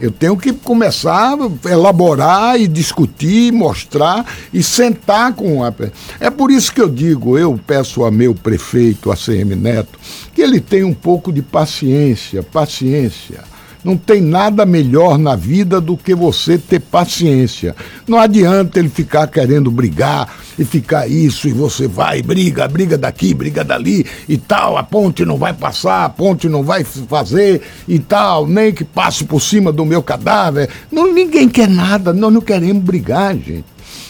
Eu 0.00 0.10
tenho 0.10 0.34
que 0.34 0.50
começar 0.52 1.36
a 1.36 1.70
elaborar 1.70 2.58
e 2.58 2.66
discutir, 2.66 3.52
mostrar 3.52 4.24
e 4.52 4.62
sentar 4.62 5.34
com 5.34 5.62
a. 5.62 5.72
É 6.18 6.30
por 6.30 6.50
isso 6.50 6.72
que 6.72 6.80
eu 6.80 6.88
digo, 6.88 7.36
eu 7.38 7.60
peço 7.66 8.02
a 8.04 8.10
meu 8.10 8.34
prefeito, 8.34 9.12
a 9.12 9.16
CM 9.16 9.54
Neto, 9.54 9.98
que 10.34 10.40
ele 10.40 10.58
tenha 10.58 10.86
um 10.86 10.94
pouco 10.94 11.30
de 11.30 11.42
paciência, 11.42 12.42
paciência. 12.42 13.44
Não 13.82 13.96
tem 13.96 14.20
nada 14.20 14.66
melhor 14.66 15.18
na 15.18 15.34
vida 15.34 15.80
do 15.80 15.96
que 15.96 16.14
você 16.14 16.58
ter 16.58 16.80
paciência. 16.80 17.74
Não 18.06 18.18
adianta 18.18 18.78
ele 18.78 18.90
ficar 18.90 19.26
querendo 19.26 19.70
brigar 19.70 20.28
e 20.58 20.64
ficar 20.64 21.08
isso, 21.08 21.48
e 21.48 21.52
você 21.52 21.88
vai, 21.88 22.20
briga, 22.20 22.68
briga 22.68 22.98
daqui, 22.98 23.32
briga 23.32 23.64
dali 23.64 24.04
e 24.28 24.36
tal, 24.36 24.76
a 24.76 24.82
ponte 24.82 25.24
não 25.24 25.38
vai 25.38 25.54
passar, 25.54 26.04
a 26.04 26.08
ponte 26.10 26.48
não 26.48 26.62
vai 26.62 26.84
fazer 26.84 27.62
e 27.88 27.98
tal, 27.98 28.46
nem 28.46 28.72
que 28.72 28.84
passe 28.84 29.24
por 29.24 29.40
cima 29.40 29.72
do 29.72 29.86
meu 29.86 30.02
cadáver. 30.02 30.68
Não, 30.92 31.12
ninguém 31.12 31.48
quer 31.48 31.68
nada, 31.68 32.12
nós 32.12 32.32
não 32.32 32.42
queremos 32.42 32.82
brigar, 32.82 33.34
gente. 33.34 33.64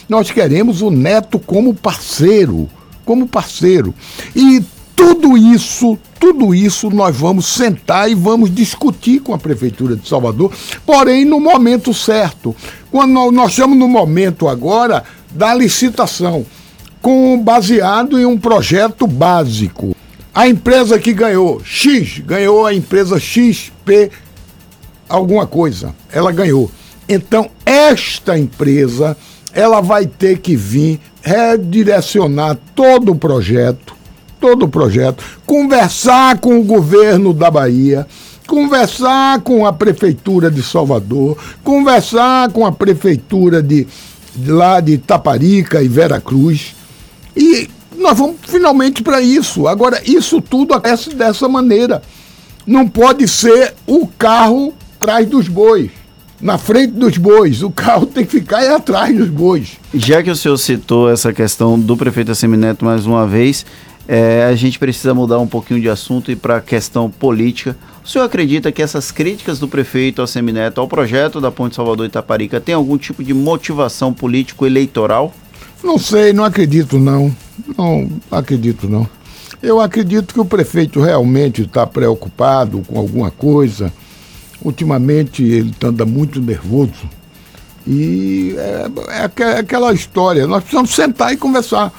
Nós 0.09 0.33
queremos 0.33 0.83
o 0.83 0.91
neto 0.91 1.39
como 1.39 1.73
parceiro, 1.73 2.69
como 3.05 3.29
parceiro. 3.29 3.95
E 4.35 4.61
tudo 5.01 5.39
isso, 5.39 5.99
tudo 6.19 6.55
isso 6.55 6.91
nós 6.91 7.17
vamos 7.17 7.47
sentar 7.47 8.11
e 8.11 8.15
vamos 8.15 8.55
discutir 8.55 9.21
com 9.21 9.33
a 9.33 9.39
Prefeitura 9.39 9.97
de 9.97 10.07
Salvador, 10.07 10.53
porém 10.85 11.25
no 11.25 11.41
momento 11.41 11.95
certo. 11.95 12.55
Quando 12.91 13.33
nós 13.33 13.53
estamos 13.53 13.79
no 13.79 13.89
momento 13.89 14.47
agora 14.47 15.03
da 15.31 15.55
licitação, 15.55 16.45
com 17.01 17.43
baseado 17.43 18.21
em 18.21 18.27
um 18.27 18.37
projeto 18.37 19.07
básico. 19.07 19.97
A 20.35 20.47
empresa 20.47 20.99
que 20.99 21.15
ganhou 21.15 21.63
X, 21.65 22.19
ganhou 22.19 22.67
a 22.67 22.75
empresa 22.75 23.19
XP 23.19 24.11
alguma 25.09 25.47
coisa. 25.47 25.95
Ela 26.13 26.31
ganhou. 26.31 26.71
Então, 27.09 27.51
esta 27.65 28.39
empresa, 28.39 29.17
ela 29.55 29.81
vai 29.81 30.07
ter 30.07 30.41
que 30.41 30.55
vir 30.55 31.01
redirecionar 31.23 32.59
todo 32.75 33.13
o 33.13 33.17
projeto 33.17 34.00
todo 34.41 34.65
o 34.65 34.69
projeto, 34.69 35.23
conversar 35.45 36.39
com 36.39 36.59
o 36.59 36.65
governo 36.65 37.33
da 37.35 37.51
Bahia, 37.51 38.07
conversar 38.47 39.41
com 39.43 39.67
a 39.67 39.73
prefeitura 39.73 40.51
de 40.51 40.63
Salvador, 40.63 41.37
conversar 41.63 42.51
com 42.51 42.65
a 42.65 42.73
prefeitura 42.73 43.63
de, 43.63 43.87
de 44.35 44.51
lá 44.51 44.81
de 44.81 44.99
Taparica 44.99 45.83
e 45.83 45.89
Vera 45.89 46.21
Cruz. 46.21 46.75
E 47.37 47.69
nós 47.97 48.19
vamos 48.19 48.37
finalmente 48.43 49.03
para 49.03 49.21
isso. 49.21 49.69
Agora, 49.69 50.03
isso 50.05 50.41
tudo 50.41 50.75
acontece 50.75 51.15
dessa 51.15 51.49
maneira. 51.49 52.03
Não 52.67 52.89
pode 52.89 53.29
ser 53.29 53.75
o 53.87 54.07
carro 54.07 54.75
atrás 54.97 55.27
dos 55.29 55.47
bois 55.47 55.91
na 56.41 56.57
frente 56.57 56.93
dos 56.93 57.19
bois. 57.19 57.63
O 57.63 57.71
carro 57.71 58.07
tem 58.07 58.25
que 58.25 58.33
ficar 58.33 58.69
atrás 58.75 59.17
dos 59.17 59.29
bois. 59.29 59.73
Já 59.93 60.23
que 60.23 60.31
o 60.31 60.37
senhor 60.37 60.57
citou 60.57 61.11
essa 61.11 61.33
questão 61.33 61.79
do 61.79 61.97
prefeito 61.97 62.33
Assemineto 62.33 62.85
mais 62.85 63.07
uma 63.07 63.27
vez, 63.27 63.67
é, 64.13 64.45
a 64.45 64.55
gente 64.55 64.79
precisa 64.79 65.15
mudar 65.15 65.39
um 65.39 65.47
pouquinho 65.47 65.81
de 65.81 65.89
assunto 65.89 66.33
e 66.33 66.37
para 66.37 66.57
a 66.57 66.61
questão 66.61 67.09
política. 67.09 67.77
O 68.05 68.09
senhor 68.09 68.25
acredita 68.25 68.73
que 68.73 68.83
essas 68.83 69.11
críticas 69.11 69.59
do 69.59 69.69
prefeito 69.69 70.21
ao 70.21 70.27
Semineto 70.27 70.81
ao 70.81 70.89
projeto 70.89 71.41
da 71.41 71.51
Ponte 71.51 71.77
Salvador 71.77 72.07
Itaparica 72.07 72.61
tem 72.61 72.75
algum 72.75 72.99
tipo 72.99 73.23
de 73.23 73.33
motivação 73.33 74.13
político-eleitoral? 74.13 75.33
Não 75.85 75.99
sei, 75.99 76.33
não 76.33 76.45
acredito 76.45 76.99
não. 76.99 77.35
Não 77.79 78.09
acredito 78.31 78.89
não. 78.89 79.09
Eu 79.63 79.81
acredito 79.81 80.35
que 80.35 80.41
o 80.41 80.45
prefeito 80.45 81.01
realmente 81.01 81.63
está 81.63 81.87
preocupado 81.87 82.83
com 82.87 82.99
alguma 82.99 83.31
coisa 83.31 83.93
Ultimamente 84.63 85.43
ele 85.43 85.75
anda 85.83 86.05
muito 86.05 86.41
nervoso. 86.41 87.09
E 87.87 88.55
é, 88.59 88.87
é 89.09 89.59
aquela 89.59 89.93
história, 89.93 90.47
nós 90.47 90.63
precisamos 90.63 90.91
sentar 90.91 91.33
e 91.33 91.37
conversar. 91.37 91.93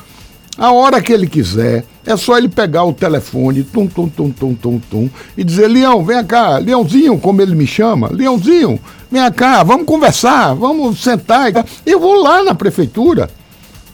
A 0.57 0.71
hora 0.71 1.01
que 1.01 1.13
ele 1.13 1.27
quiser, 1.27 1.85
é 2.05 2.17
só 2.17 2.37
ele 2.37 2.49
pegar 2.49 2.83
o 2.83 2.93
telefone, 2.93 3.63
tum, 3.63 3.87
tum, 3.87 4.09
tum, 4.09 4.31
tum, 4.31 4.53
tum, 4.53 4.79
tum, 4.79 5.09
e 5.37 5.43
dizer, 5.43 5.67
Leão, 5.67 6.03
vem 6.03 6.23
cá, 6.25 6.57
Leãozinho, 6.57 7.17
como 7.17 7.41
ele 7.41 7.55
me 7.55 7.65
chama, 7.65 8.09
Leãozinho, 8.11 8.79
vem 9.09 9.31
cá, 9.31 9.63
vamos 9.63 9.85
conversar, 9.85 10.53
vamos 10.53 11.01
sentar. 11.01 11.51
Eu 11.85 11.99
vou 11.99 12.21
lá 12.21 12.43
na 12.43 12.53
prefeitura. 12.53 13.29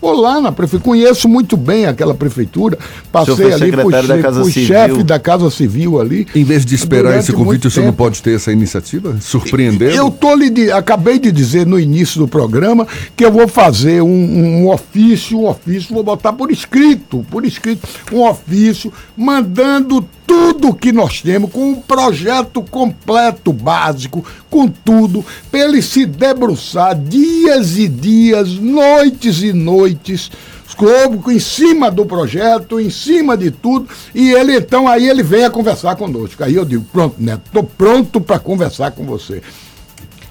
Vou 0.01 0.13
lá 0.13 0.39
na 0.39 0.51
prefeitura, 0.51 0.83
conheço 0.83 1.27
muito 1.27 1.57
bem 1.57 1.85
aquela 1.85 2.13
prefeitura, 2.13 2.77
passei 3.11 3.51
ali 3.51 3.71
fui 3.71 4.51
chefe 4.51 5.03
da 5.03 5.19
Casa 5.19 5.49
Civil 5.49 5.99
ali. 5.99 6.27
Em 6.35 6.43
vez 6.43 6.65
de 6.65 6.75
esperar 6.75 7.17
esse 7.17 7.33
convite, 7.33 7.67
o 7.67 7.71
senhor 7.71 7.87
não 7.87 7.93
pode 7.93 8.21
ter 8.21 8.35
essa 8.35 8.51
iniciativa? 8.51 9.17
Surpreender? 9.19 9.95
Eu 9.95 10.11
tô 10.11 10.35
lhe, 10.35 10.71
acabei 10.71 11.17
de 11.17 11.31
dizer 11.31 11.65
no 11.65 11.79
início 11.79 12.19
do 12.19 12.27
programa 12.27 12.87
que 13.15 13.25
eu 13.25 13.31
vou 13.31 13.47
fazer 13.47 14.01
um, 14.01 14.07
um 14.07 14.69
ofício, 14.69 15.39
um 15.39 15.47
ofício, 15.47 15.93
vou 15.93 16.03
botar 16.03 16.33
por 16.33 16.51
escrito, 16.51 17.25
por 17.29 17.43
escrito, 17.43 17.87
um 18.11 18.21
ofício, 18.21 18.93
mandando 19.15 20.07
tudo 20.27 20.73
que 20.73 20.91
nós 20.91 21.21
temos, 21.21 21.49
com 21.49 21.71
um 21.71 21.75
projeto 21.75 22.61
completo, 22.61 23.53
básico, 23.53 24.25
com 24.49 24.67
tudo, 24.67 25.25
para 25.49 25.61
ele 25.61 25.81
se 25.81 26.05
debruçar 26.05 26.93
dias 26.99 27.77
e 27.77 27.87
dias, 27.87 28.53
noites 28.55 29.41
e 29.41 29.53
noites, 29.53 29.86
Globo 30.77 31.31
em 31.31 31.39
cima 31.39 31.89
do 31.89 32.05
projeto, 32.05 32.79
em 32.79 32.89
cima 32.89 33.35
de 33.35 33.49
tudo, 33.49 33.87
e 34.13 34.31
ele 34.31 34.55
então 34.55 34.87
aí 34.87 35.09
ele 35.09 35.23
vem 35.23 35.43
a 35.43 35.49
conversar 35.49 35.95
conosco. 35.95 36.43
Aí 36.43 36.53
eu 36.53 36.63
digo, 36.63 36.85
pronto, 36.91 37.15
Neto, 37.17 37.41
estou 37.47 37.63
pronto 37.63 38.21
para 38.21 38.37
conversar 38.37 38.91
com 38.91 39.03
você. 39.03 39.41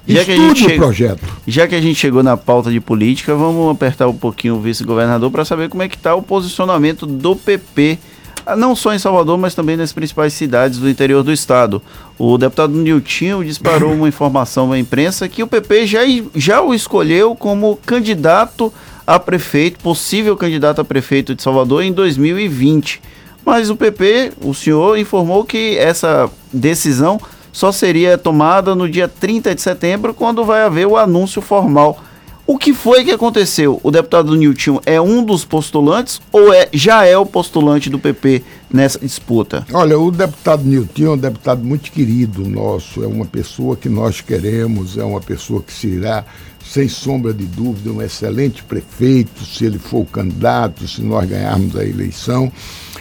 Já 0.06 0.24
que, 0.24 0.32
a 0.32 0.36
gente 0.36 0.60
chegou, 0.60 0.76
projeto. 0.86 1.20
já 1.48 1.66
que 1.66 1.74
a 1.74 1.80
gente 1.80 1.96
chegou 1.96 2.22
na 2.22 2.36
pauta 2.36 2.70
de 2.70 2.78
política, 2.78 3.34
vamos 3.34 3.72
apertar 3.72 4.06
um 4.06 4.14
pouquinho 4.14 4.54
o 4.54 4.60
vice-governador 4.60 5.32
para 5.32 5.44
saber 5.44 5.68
como 5.68 5.82
é 5.82 5.88
que 5.88 5.96
está 5.96 6.14
o 6.14 6.22
posicionamento 6.22 7.06
do 7.06 7.34
PP 7.34 7.98
ah, 8.46 8.54
não 8.54 8.76
só 8.76 8.94
em 8.94 8.98
Salvador, 9.00 9.36
mas 9.36 9.56
também 9.56 9.76
nas 9.76 9.92
principais 9.92 10.32
cidades 10.32 10.78
do 10.78 10.88
interior 10.88 11.24
do 11.24 11.32
estado. 11.32 11.82
O 12.16 12.38
deputado 12.38 12.72
Niltinho 12.72 13.44
disparou 13.44 13.90
uma 13.92 14.06
informação 14.06 14.70
à 14.70 14.78
imprensa 14.78 15.28
que 15.28 15.42
o 15.42 15.48
PP 15.48 15.86
já, 15.88 16.00
já 16.32 16.62
o 16.62 16.72
escolheu 16.72 17.34
como 17.34 17.76
candidato 17.84 18.72
a 19.06 19.18
prefeito, 19.18 19.78
possível 19.80 20.36
candidato 20.36 20.80
a 20.80 20.84
prefeito 20.84 21.34
de 21.34 21.42
Salvador 21.42 21.82
em 21.82 21.92
2020. 21.92 23.00
Mas 23.44 23.70
o 23.70 23.76
PP, 23.76 24.32
o 24.42 24.52
senhor, 24.52 24.98
informou 24.98 25.44
que 25.44 25.76
essa 25.78 26.28
decisão 26.52 27.20
só 27.52 27.70
seria 27.70 28.18
tomada 28.18 28.74
no 28.74 28.88
dia 28.88 29.08
30 29.08 29.54
de 29.54 29.62
setembro, 29.62 30.12
quando 30.12 30.44
vai 30.44 30.62
haver 30.62 30.86
o 30.86 30.96
anúncio 30.96 31.40
formal 31.40 32.02
o 32.46 32.56
que 32.56 32.72
foi 32.72 33.02
que 33.04 33.10
aconteceu? 33.10 33.80
O 33.82 33.90
deputado 33.90 34.36
Nilton 34.36 34.80
é 34.86 35.00
um 35.00 35.24
dos 35.24 35.44
postulantes 35.44 36.20
ou 36.30 36.54
é, 36.54 36.68
já 36.72 37.04
é 37.04 37.18
o 37.18 37.26
postulante 37.26 37.90
do 37.90 37.98
PP 37.98 38.44
nessa 38.72 39.00
disputa? 39.00 39.66
Olha, 39.72 39.98
o 39.98 40.12
deputado 40.12 40.62
Nilton 40.62 41.06
é 41.06 41.10
um 41.10 41.18
deputado 41.18 41.64
muito 41.64 41.90
querido 41.90 42.48
nosso, 42.48 43.02
é 43.02 43.06
uma 43.08 43.24
pessoa 43.24 43.76
que 43.76 43.88
nós 43.88 44.20
queremos, 44.20 44.96
é 44.96 45.02
uma 45.02 45.20
pessoa 45.20 45.60
que 45.60 45.72
será, 45.72 46.24
sem 46.70 46.88
sombra 46.88 47.32
de 47.32 47.44
dúvida, 47.44 47.90
um 47.90 48.02
excelente 48.02 48.62
prefeito, 48.62 49.44
se 49.44 49.64
ele 49.64 49.78
for 49.78 50.00
o 50.00 50.06
candidato, 50.06 50.86
se 50.86 51.02
nós 51.02 51.28
ganharmos 51.28 51.76
a 51.76 51.84
eleição. 51.84 52.50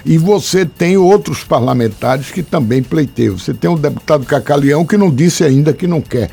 E 0.06 0.18
você 0.18 0.66
tem 0.66 0.98
outros 0.98 1.44
parlamentares 1.44 2.32
que 2.32 2.44
também 2.44 2.84
pleiteiam. 2.84 3.38
Você 3.38 3.54
tem 3.54 3.70
o 3.70 3.78
deputado 3.78 4.26
Cacaleão 4.26 4.86
que 4.86 4.98
não 4.98 5.14
disse 5.14 5.44
ainda 5.44 5.74
que 5.74 5.88
não 5.88 6.00
quer 6.00 6.30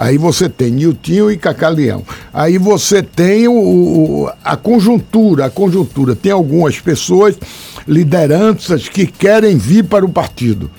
Aí 0.00 0.16
você 0.16 0.48
tem 0.48 0.70
Niltinho 0.70 1.30
e 1.30 1.36
Cacaleão. 1.36 2.02
Aí 2.32 2.56
você 2.56 3.02
tem 3.02 3.46
o, 3.46 3.52
o, 3.52 4.32
a 4.42 4.56
conjuntura, 4.56 5.44
a 5.44 5.50
conjuntura. 5.50 6.16
Tem 6.16 6.32
algumas 6.32 6.80
pessoas, 6.80 7.36
lideranças, 7.86 8.88
que 8.88 9.06
querem 9.06 9.58
vir 9.58 9.84
para 9.84 10.04
o 10.04 10.08
partido. 10.08 10.70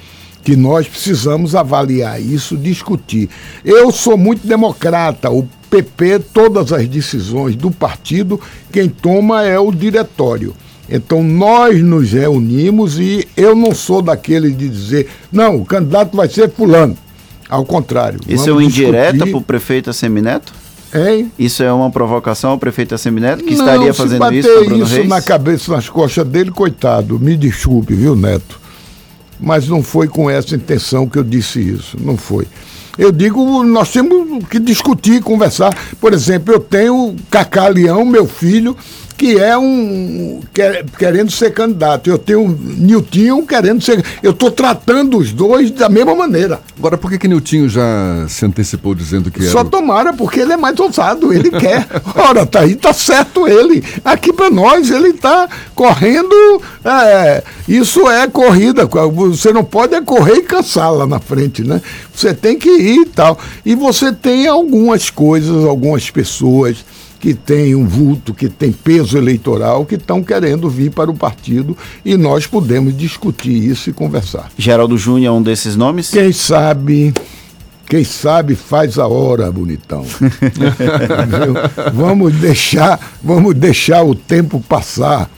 Que 0.43 0.55
nós 0.55 0.87
precisamos 0.87 1.53
avaliar 1.53 2.19
isso, 2.19 2.57
discutir. 2.57 3.29
Eu 3.63 3.91
sou 3.91 4.17
muito 4.17 4.47
democrata. 4.47 5.29
O 5.29 5.47
PP, 5.71 6.19
todas 6.33 6.73
as 6.73 6.85
decisões 6.85 7.55
do 7.55 7.71
partido, 7.71 8.39
quem 8.73 8.89
toma 8.89 9.43
é 9.43 9.57
o 9.57 9.71
diretório. 9.71 10.53
Então 10.89 11.23
nós 11.23 11.81
nos 11.81 12.11
reunimos 12.11 12.99
e 12.99 13.25
eu 13.37 13.55
não 13.55 13.73
sou 13.73 14.01
daquele 14.01 14.51
de 14.51 14.67
dizer, 14.67 15.07
não, 15.31 15.55
o 15.55 15.65
candidato 15.65 16.15
vai 16.15 16.27
ser 16.27 16.51
fulano. 16.51 16.97
Ao 17.49 17.65
contrário. 17.65 18.19
Isso 18.27 18.49
é 18.49 18.51
uma 18.51 18.63
indireta 18.63 19.25
para 19.25 19.37
o 19.37 19.41
prefeito 19.41 19.89
Assemineto? 19.89 20.53
Hein? 20.93 21.31
Isso 21.39 21.63
é 21.63 21.71
uma 21.71 21.89
provocação 21.89 22.51
ao 22.51 22.57
prefeito 22.57 22.93
Assemineto 22.93 23.43
que 23.43 23.55
Não, 23.55 23.65
estaria 23.65 23.93
fazendo 23.93 24.27
se 24.27 24.39
isso 24.39 24.49
com 24.49 24.65
Bruno 24.65 24.83
isso 24.83 24.95
Reis? 24.95 25.07
na 25.07 25.21
cabeça, 25.21 25.71
nas 25.71 25.89
costas 25.89 26.27
dele, 26.27 26.51
coitado, 26.51 27.17
me 27.17 27.37
desculpe, 27.37 27.93
viu, 27.93 28.15
Neto? 28.15 28.59
Mas 29.39 29.67
não 29.67 29.81
foi 29.81 30.07
com 30.07 30.29
essa 30.29 30.53
intenção 30.55 31.07
que 31.07 31.17
eu 31.17 31.23
disse 31.23 31.59
isso, 31.61 31.97
não 31.99 32.17
foi. 32.17 32.45
Eu 32.97 33.11
digo, 33.11 33.63
nós 33.63 33.91
temos 33.91 34.45
que 34.47 34.59
discutir, 34.59 35.21
conversar. 35.21 35.75
Por 35.99 36.13
exemplo, 36.13 36.53
eu 36.53 36.59
tenho 36.59 37.15
Cacá 37.29 37.67
Leão, 37.67 38.05
meu 38.05 38.27
filho, 38.27 38.75
que 39.21 39.37
é 39.37 39.55
um 39.55 40.39
quer, 40.51 40.83
querendo 40.97 41.29
ser 41.29 41.53
candidato. 41.53 42.09
Eu 42.09 42.17
tenho 42.17 42.47
Niltinho 42.47 43.45
querendo 43.45 43.79
ser. 43.79 44.03
Eu 44.23 44.31
estou 44.31 44.49
tratando 44.49 45.19
os 45.19 45.31
dois 45.31 45.69
da 45.69 45.87
mesma 45.87 46.15
maneira. 46.15 46.59
Agora, 46.75 46.97
por 46.97 47.11
que 47.11 47.19
que 47.19 47.27
Niltinho 47.27 47.69
já 47.69 48.25
se 48.27 48.43
antecipou 48.43 48.95
dizendo 48.95 49.29
que 49.29 49.43
era? 49.43 49.51
Só 49.51 49.63
tomara, 49.63 50.11
porque 50.11 50.39
ele 50.39 50.53
é 50.53 50.57
mais 50.57 50.79
ousado, 50.79 51.31
ele 51.31 51.51
quer. 51.51 51.87
Ora, 52.17 52.47
tá 52.47 52.61
aí, 52.61 52.73
tá 52.73 52.93
certo 52.93 53.47
ele. 53.47 53.83
Aqui 54.03 54.33
para 54.33 54.49
nós, 54.49 54.89
ele 54.89 55.09
está 55.09 55.47
correndo. 55.75 56.59
É, 56.83 57.43
isso 57.67 58.09
é 58.09 58.27
corrida. 58.27 58.87
Você 58.87 59.53
não 59.53 59.63
pode 59.63 59.93
é 59.93 60.01
correr 60.01 60.37
e 60.37 60.41
cansar 60.41 60.91
lá 60.91 61.05
na 61.05 61.19
frente, 61.19 61.63
né? 61.63 61.79
Você 62.11 62.33
tem 62.33 62.57
que 62.57 62.71
ir 62.71 63.01
e 63.01 63.05
tal. 63.05 63.37
E 63.63 63.75
você 63.75 64.11
tem 64.11 64.47
algumas 64.47 65.11
coisas, 65.11 65.63
algumas 65.63 66.09
pessoas 66.09 66.83
que 67.21 67.35
tem 67.35 67.75
um 67.75 67.85
vulto, 67.87 68.33
que 68.33 68.49
tem 68.49 68.71
peso 68.71 69.15
eleitoral, 69.15 69.85
que 69.85 69.93
estão 69.93 70.23
querendo 70.23 70.67
vir 70.67 70.89
para 70.89 71.11
o 71.11 71.13
partido 71.13 71.77
e 72.03 72.17
nós 72.17 72.47
podemos 72.47 72.97
discutir 72.97 73.51
isso 73.51 73.91
e 73.91 73.93
conversar. 73.93 74.49
Geraldo 74.57 74.97
Júnior 74.97 75.35
é 75.35 75.37
um 75.37 75.41
desses 75.41 75.75
nomes? 75.75 76.09
Quem 76.09 76.33
sabe. 76.33 77.13
Quem 77.85 78.03
sabe 78.03 78.55
faz 78.55 78.97
a 78.97 79.05
hora, 79.05 79.51
bonitão. 79.51 80.05
vamos 81.93 82.33
deixar, 82.33 82.99
vamos 83.21 83.53
deixar 83.53 84.01
o 84.01 84.15
tempo 84.15 84.63
passar. 84.67 85.29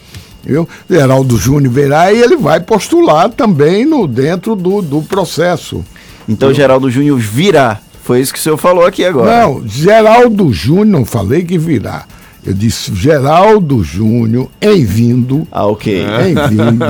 Viu? 0.46 0.70
Geraldo 0.90 1.36
Júnior 1.36 1.74
verá 1.74 2.14
e 2.14 2.22
ele 2.22 2.38
vai 2.38 2.60
postular 2.60 3.30
também 3.30 3.86
no, 3.86 4.08
dentro 4.08 4.56
do, 4.56 4.82
do 4.82 5.02
processo. 5.02 5.84
Então 6.30 6.54
Geraldo 6.54 6.90
Júnior 6.90 7.18
virá 7.20 7.82
foi 8.04 8.20
isso 8.20 8.34
que 8.34 8.40
o 8.40 8.42
senhor 8.42 8.58
falou 8.58 8.86
aqui 8.86 9.06
agora. 9.06 9.48
Não, 9.48 9.66
Geraldo 9.66 10.52
Júnior, 10.52 10.86
não 10.86 11.06
falei 11.06 11.44
que 11.44 11.58
virá. 11.58 12.06
Eu 12.46 12.54
disse 12.54 12.94
Geraldo 12.94 13.82
Júnior 13.82 14.50
em 14.62 14.84
vindo. 14.84 15.48
Ah, 15.50 15.66
ok. 15.66 16.04
Em 16.04 16.36
vindo. 16.50 16.84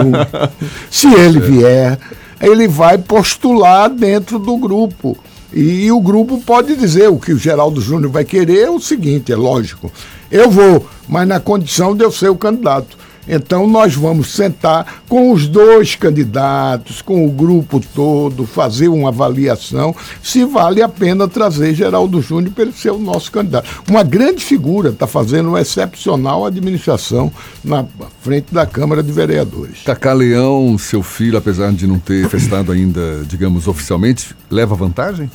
se 0.89 1.07
ele 1.13 1.39
vier, 1.39 1.99
ele 2.41 2.67
vai 2.67 2.97
postular 2.97 3.91
dentro 3.91 4.39
do 4.39 4.57
grupo. 4.57 5.15
E, 5.53 5.85
e 5.85 5.91
o 5.91 6.01
grupo 6.01 6.41
pode 6.41 6.75
dizer 6.75 7.09
o 7.09 7.19
que 7.19 7.31
o 7.31 7.37
Geraldo 7.37 7.79
Júnior 7.79 8.11
vai 8.11 8.25
querer 8.25 8.61
é 8.61 8.71
o 8.71 8.79
seguinte, 8.79 9.31
é 9.31 9.35
lógico. 9.35 9.91
Eu 10.31 10.49
vou, 10.49 10.87
mas 11.07 11.27
na 11.27 11.39
condição 11.39 11.95
de 11.95 12.03
eu 12.03 12.11
ser 12.11 12.29
o 12.29 12.35
candidato. 12.35 12.97
Então 13.27 13.67
nós 13.67 13.95
vamos 13.95 14.33
sentar 14.33 15.03
com 15.07 15.31
os 15.31 15.47
dois 15.47 15.95
candidatos, 15.95 17.01
com 17.01 17.25
o 17.25 17.31
grupo 17.31 17.79
todo, 17.93 18.45
fazer 18.45 18.87
uma 18.87 19.09
avaliação 19.09 19.95
se 20.21 20.45
vale 20.45 20.81
a 20.81 20.89
pena 20.89 21.27
trazer 21.27 21.73
Geraldo 21.73 22.21
Júnior 22.21 22.53
para 22.53 22.63
ele 22.63 22.73
ser 22.73 22.91
o 22.91 22.99
nosso 22.99 23.31
candidato. 23.31 23.69
Uma 23.89 24.03
grande 24.03 24.43
figura, 24.43 24.89
está 24.89 25.07
fazendo 25.07 25.49
uma 25.49 25.61
excepcional 25.61 26.45
administração 26.45 27.31
na 27.63 27.85
frente 28.21 28.53
da 28.53 28.65
Câmara 28.65 29.01
de 29.01 29.11
Vereadores. 29.11 29.81
Cacá 29.85 30.13
Leão, 30.13 30.77
seu 30.77 31.01
filho, 31.01 31.37
apesar 31.37 31.71
de 31.71 31.87
não 31.87 31.99
ter 31.99 32.27
festado 32.27 32.71
ainda, 32.71 33.23
digamos, 33.27 33.67
oficialmente, 33.67 34.35
leva 34.49 34.75
vantagem? 34.75 35.29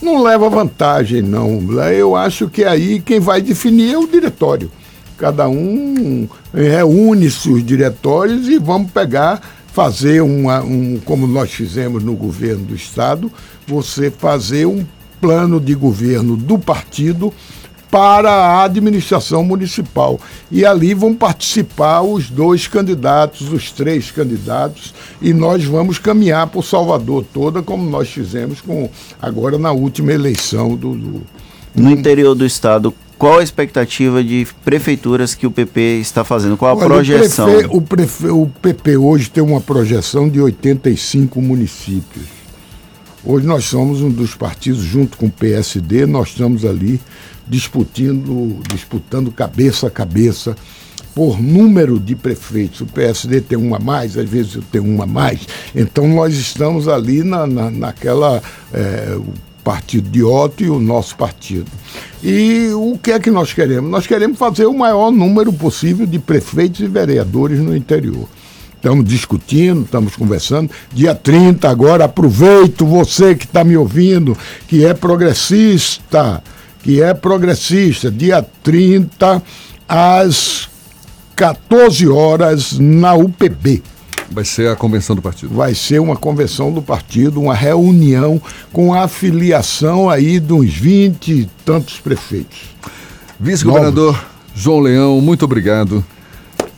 Não 0.00 0.22
leva 0.22 0.48
vantagem, 0.48 1.20
não. 1.20 1.60
Eu 1.90 2.16
acho 2.16 2.48
que 2.48 2.64
aí 2.64 3.00
quem 3.00 3.20
vai 3.20 3.42
definir 3.42 3.92
é 3.92 3.98
o 3.98 4.06
diretório 4.06 4.70
cada 5.20 5.46
um 5.50 6.26
reúne-se 6.52 7.50
os 7.50 7.62
diretórios 7.62 8.48
e 8.48 8.58
vamos 8.58 8.90
pegar, 8.90 9.38
fazer 9.70 10.22
uma, 10.22 10.62
um, 10.62 10.98
como 11.04 11.26
nós 11.26 11.52
fizemos 11.52 12.02
no 12.02 12.14
governo 12.14 12.64
do 12.64 12.74
Estado, 12.74 13.30
você 13.66 14.10
fazer 14.10 14.64
um 14.64 14.82
plano 15.20 15.60
de 15.60 15.74
governo 15.74 16.38
do 16.38 16.58
partido 16.58 17.30
para 17.90 18.30
a 18.30 18.64
administração 18.64 19.44
municipal. 19.44 20.18
E 20.50 20.64
ali 20.64 20.94
vão 20.94 21.14
participar 21.14 22.00
os 22.00 22.30
dois 22.30 22.66
candidatos, 22.66 23.52
os 23.52 23.70
três 23.70 24.10
candidatos, 24.10 24.94
e 25.20 25.34
nós 25.34 25.62
vamos 25.64 25.98
caminhar 25.98 26.46
por 26.46 26.64
Salvador 26.64 27.26
toda, 27.30 27.62
como 27.62 27.88
nós 27.90 28.08
fizemos 28.08 28.62
com 28.62 28.88
agora 29.20 29.58
na 29.58 29.70
última 29.70 30.12
eleição 30.12 30.74
do. 30.74 30.94
do 30.94 31.26
no 31.74 31.90
interior 31.90 32.34
do 32.34 32.44
estado, 32.44 32.92
qual 33.20 33.38
a 33.38 33.42
expectativa 33.42 34.24
de 34.24 34.46
prefeituras 34.64 35.34
que 35.34 35.46
o 35.46 35.50
PP 35.50 35.98
está 36.00 36.24
fazendo? 36.24 36.56
Qual 36.56 36.72
a 36.72 36.74
Olha, 36.74 36.86
projeção? 36.86 37.50
O, 37.50 37.52
prefe, 37.52 37.68
o, 37.68 37.80
prefe, 37.82 38.26
o 38.28 38.46
PP 38.46 38.96
hoje 38.96 39.30
tem 39.30 39.42
uma 39.42 39.60
projeção 39.60 40.26
de 40.26 40.40
85 40.40 41.42
municípios. 41.42 42.24
Hoje 43.22 43.46
nós 43.46 43.66
somos 43.66 44.00
um 44.00 44.08
dos 44.10 44.34
partidos, 44.34 44.80
junto 44.80 45.18
com 45.18 45.26
o 45.26 45.30
PSD, 45.30 46.06
nós 46.06 46.28
estamos 46.28 46.64
ali 46.64 46.98
disputando, 47.46 48.58
disputando 48.72 49.30
cabeça 49.30 49.88
a 49.88 49.90
cabeça 49.90 50.56
por 51.14 51.38
número 51.42 52.00
de 52.00 52.16
prefeitos. 52.16 52.80
O 52.80 52.86
PSD 52.86 53.42
tem 53.42 53.58
uma 53.58 53.76
a 53.76 53.80
mais, 53.80 54.16
às 54.16 54.30
vezes 54.30 54.54
eu 54.54 54.62
tenho 54.72 54.84
uma 54.84 55.04
a 55.04 55.06
mais. 55.06 55.46
Então 55.76 56.08
nós 56.08 56.32
estamos 56.32 56.88
ali 56.88 57.22
na, 57.22 57.46
na, 57.46 57.70
naquela. 57.70 58.42
É, 58.72 59.18
partido 59.70 60.10
de 60.10 60.24
Otto 60.24 60.64
e 60.64 60.68
o 60.68 60.80
nosso 60.80 61.16
partido. 61.16 61.70
E 62.24 62.70
o 62.74 62.98
que 63.00 63.12
é 63.12 63.20
que 63.20 63.30
nós 63.30 63.52
queremos? 63.52 63.88
Nós 63.88 64.04
queremos 64.04 64.36
fazer 64.36 64.66
o 64.66 64.76
maior 64.76 65.12
número 65.12 65.52
possível 65.52 66.06
de 66.06 66.18
prefeitos 66.18 66.80
e 66.80 66.88
vereadores 66.88 67.60
no 67.60 67.76
interior. 67.76 68.28
Estamos 68.74 69.04
discutindo, 69.04 69.84
estamos 69.84 70.16
conversando. 70.16 70.72
Dia 70.92 71.14
30 71.14 71.68
agora, 71.68 72.06
aproveito 72.06 72.84
você 72.84 73.36
que 73.36 73.44
está 73.44 73.62
me 73.62 73.76
ouvindo, 73.76 74.36
que 74.66 74.84
é 74.84 74.92
progressista 74.92 76.42
que 76.82 77.02
é 77.02 77.12
progressista, 77.12 78.10
dia 78.10 78.44
30, 78.62 79.42
às 79.88 80.68
14 81.36 82.08
horas, 82.08 82.78
na 82.78 83.14
UPB. 83.14 83.82
Vai 84.30 84.44
ser 84.44 84.68
a 84.68 84.76
convenção 84.76 85.16
do 85.16 85.22
partido. 85.22 85.54
Vai 85.54 85.74
ser 85.74 86.00
uma 86.00 86.16
convenção 86.16 86.72
do 86.72 86.80
partido, 86.80 87.40
uma 87.40 87.54
reunião 87.54 88.40
com 88.72 88.94
a 88.94 89.02
afiliação 89.04 90.08
aí 90.08 90.38
de 90.38 90.52
uns 90.52 90.72
20 90.72 91.32
e 91.32 91.50
tantos 91.64 91.98
prefeitos. 91.98 92.70
Vice-governador 93.38 94.22
João 94.54 94.80
Leão, 94.80 95.20
muito 95.20 95.44
obrigado 95.44 96.04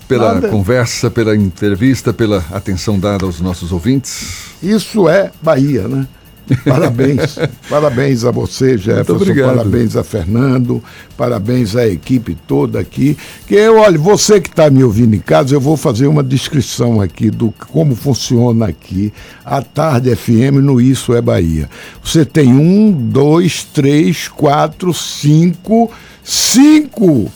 pela 0.06 0.34
Nada. 0.34 0.48
conversa, 0.48 1.10
pela 1.10 1.34
entrevista, 1.34 2.12
pela 2.12 2.44
atenção 2.52 2.98
dada 2.98 3.24
aos 3.24 3.40
nossos 3.40 3.72
ouvintes. 3.72 4.52
Isso 4.62 5.08
é 5.08 5.30
Bahia, 5.42 5.88
né? 5.88 6.06
Parabéns, 6.64 7.38
parabéns 7.68 8.24
a 8.24 8.30
você, 8.30 8.76
Jefferson, 8.76 9.34
parabéns 9.34 9.96
a 9.96 10.04
Fernando, 10.04 10.82
parabéns 11.16 11.76
à 11.76 11.86
equipe 11.86 12.36
toda 12.46 12.80
aqui. 12.80 13.16
Que 13.46 13.68
olha, 13.68 13.98
você 13.98 14.40
que 14.40 14.48
está 14.48 14.68
me 14.68 14.82
ouvindo 14.82 15.14
em 15.14 15.20
casa, 15.20 15.54
eu 15.54 15.60
vou 15.60 15.76
fazer 15.76 16.06
uma 16.06 16.22
descrição 16.22 17.00
aqui 17.00 17.30
do 17.30 17.52
como 17.70 17.94
funciona 17.94 18.66
aqui 18.66 19.12
a 19.44 19.62
Tarde 19.62 20.14
FM 20.14 20.60
no 20.62 20.80
Isso 20.80 21.14
é 21.14 21.22
Bahia. 21.22 21.68
Você 22.02 22.24
tem 22.24 22.52
um, 22.52 22.90
dois, 22.90 23.64
três, 23.64 24.28
quatro, 24.28 24.92
cinco, 24.92 25.90
cinco 26.22 27.30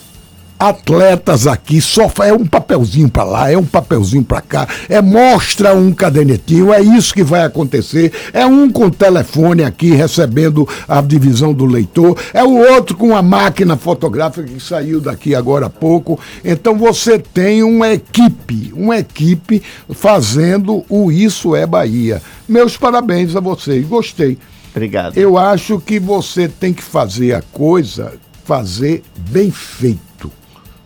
atletas 0.59 1.45
aqui, 1.45 1.79
só 1.79 2.11
é 2.23 2.33
um 2.33 2.45
papelzinho 2.45 3.09
para 3.09 3.23
lá, 3.23 3.51
é 3.51 3.57
um 3.57 3.65
papelzinho 3.65 4.23
para 4.23 4.41
cá, 4.41 4.67
é 4.89 5.01
mostra 5.01 5.75
um 5.75 5.93
cadernetinho, 5.93 6.73
é 6.73 6.81
isso 6.81 7.13
que 7.13 7.23
vai 7.23 7.43
acontecer. 7.43 8.11
É 8.33 8.45
um 8.45 8.69
com 8.69 8.85
o 8.85 8.91
telefone 8.91 9.63
aqui 9.63 9.91
recebendo 9.91 10.67
a 10.87 11.01
divisão 11.01 11.53
do 11.53 11.65
leitor, 11.65 12.17
é 12.33 12.43
o 12.43 12.57
outro 12.73 12.95
com 12.95 13.15
a 13.15 13.21
máquina 13.21 13.77
fotográfica 13.77 14.47
que 14.47 14.59
saiu 14.59 14.99
daqui 14.99 15.35
agora 15.35 15.67
há 15.67 15.69
pouco. 15.69 16.19
Então 16.43 16.77
você 16.77 17.19
tem 17.19 17.63
uma 17.63 17.89
equipe, 17.89 18.71
uma 18.75 18.97
equipe 18.97 19.61
fazendo 19.91 20.83
o 20.89 21.11
Isso 21.11 21.55
é 21.55 21.65
Bahia. 21.65 22.21
Meus 22.47 22.77
parabéns 22.77 23.35
a 23.35 23.39
vocês, 23.39 23.85
gostei. 23.85 24.37
Obrigado. 24.71 25.17
Eu 25.17 25.37
acho 25.37 25.79
que 25.79 25.99
você 25.99 26.47
tem 26.47 26.73
que 26.73 26.83
fazer 26.83 27.33
a 27.33 27.41
coisa, 27.41 28.13
fazer 28.45 29.03
bem 29.31 29.49
feito 29.51 30.06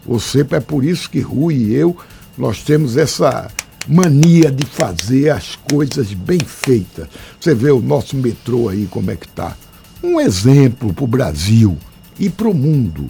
você, 0.05 0.45
é 0.51 0.59
por 0.59 0.83
isso 0.83 1.09
que 1.09 1.19
Rui 1.19 1.55
e 1.55 1.73
eu, 1.73 1.95
nós 2.37 2.63
temos 2.63 2.97
essa 2.97 3.49
mania 3.87 4.51
de 4.51 4.65
fazer 4.65 5.29
as 5.29 5.55
coisas 5.55 6.13
bem 6.13 6.39
feitas. 6.39 7.07
Você 7.39 7.53
vê 7.53 7.71
o 7.71 7.81
nosso 7.81 8.15
metrô 8.15 8.69
aí 8.69 8.87
como 8.89 9.11
é 9.11 9.15
que 9.15 9.25
está. 9.25 9.55
Um 10.03 10.19
exemplo 10.19 10.93
para 10.93 11.03
o 11.03 11.07
Brasil 11.07 11.77
e 12.19 12.29
para 12.29 12.49
o 12.49 12.53
mundo. 12.53 13.09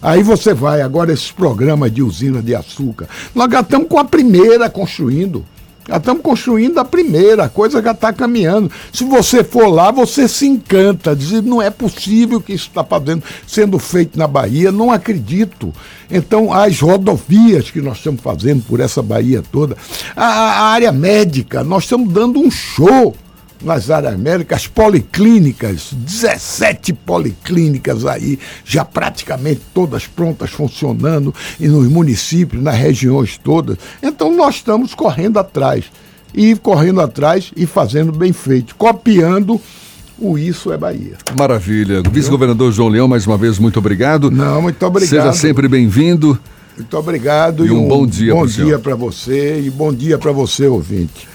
Aí 0.00 0.22
você 0.22 0.54
vai, 0.54 0.80
agora 0.80 1.12
esses 1.12 1.32
programas 1.32 1.92
de 1.92 2.02
usina 2.02 2.40
de 2.40 2.54
açúcar. 2.54 3.08
Nós 3.34 3.50
já 3.50 3.60
estamos 3.60 3.88
com 3.88 3.98
a 3.98 4.04
primeira 4.04 4.70
construindo. 4.70 5.44
Já 5.88 5.96
estamos 5.96 6.22
construindo 6.22 6.78
a 6.78 6.84
primeira, 6.84 7.44
a 7.44 7.48
coisa 7.48 7.82
já 7.82 7.92
está 7.92 8.12
caminhando. 8.12 8.70
Se 8.92 9.04
você 9.04 9.42
for 9.42 9.68
lá, 9.68 9.90
você 9.90 10.28
se 10.28 10.46
encanta, 10.46 11.16
diz, 11.16 11.42
não 11.42 11.62
é 11.62 11.70
possível 11.70 12.42
que 12.42 12.52
isso 12.52 12.68
está 12.68 12.86
sendo 13.46 13.78
feito 13.78 14.18
na 14.18 14.26
Bahia, 14.26 14.70
não 14.70 14.90
acredito. 14.90 15.72
Então, 16.10 16.52
as 16.52 16.78
rodovias 16.78 17.70
que 17.70 17.80
nós 17.80 17.96
estamos 17.96 18.20
fazendo 18.20 18.62
por 18.64 18.80
essa 18.80 19.02
Bahia 19.02 19.42
toda, 19.50 19.78
a, 20.14 20.26
a 20.26 20.62
área 20.66 20.92
médica, 20.92 21.64
nós 21.64 21.84
estamos 21.84 22.12
dando 22.12 22.38
um 22.38 22.50
show 22.50 23.14
nas 23.62 23.90
áreas 23.90 24.18
médicas, 24.18 24.66
policlínicas, 24.66 25.90
17 25.92 26.92
policlínicas 26.92 28.06
aí, 28.06 28.38
já 28.64 28.84
praticamente 28.84 29.60
todas 29.74 30.06
prontas, 30.06 30.50
funcionando, 30.50 31.34
e 31.58 31.68
nos 31.68 31.88
municípios, 31.88 32.62
nas 32.62 32.76
regiões 32.76 33.38
todas. 33.38 33.76
Então 34.02 34.34
nós 34.34 34.56
estamos 34.56 34.94
correndo 34.94 35.38
atrás. 35.38 35.86
E 36.34 36.54
correndo 36.56 37.00
atrás 37.00 37.50
e 37.56 37.64
fazendo 37.64 38.12
bem 38.12 38.34
feito, 38.34 38.74
copiando 38.76 39.58
o 40.20 40.36
Isso 40.36 40.72
é 40.72 40.76
Bahia. 40.76 41.16
Maravilha. 41.36 42.02
Vice-governador 42.10 42.72
João 42.72 42.88
Leão, 42.88 43.08
mais 43.08 43.26
uma 43.26 43.38
vez, 43.38 43.58
muito 43.58 43.78
obrigado. 43.78 44.30
Não, 44.30 44.60
muito 44.60 44.84
obrigado. 44.84 45.08
Seja 45.08 45.32
sempre 45.32 45.68
bem-vindo. 45.68 46.38
Muito 46.76 46.96
obrigado. 46.96 47.64
E, 47.64 47.68
e 47.68 47.70
um, 47.70 47.84
um, 47.84 47.88
bom 47.88 48.06
dia 48.06 48.34
Bom 48.34 48.46
dia 48.46 48.78
para 48.78 48.94
você 48.94 49.60
e 49.60 49.70
bom 49.70 49.92
dia 49.92 50.18
para 50.18 50.32
você, 50.32 50.66
ouvinte. 50.66 51.28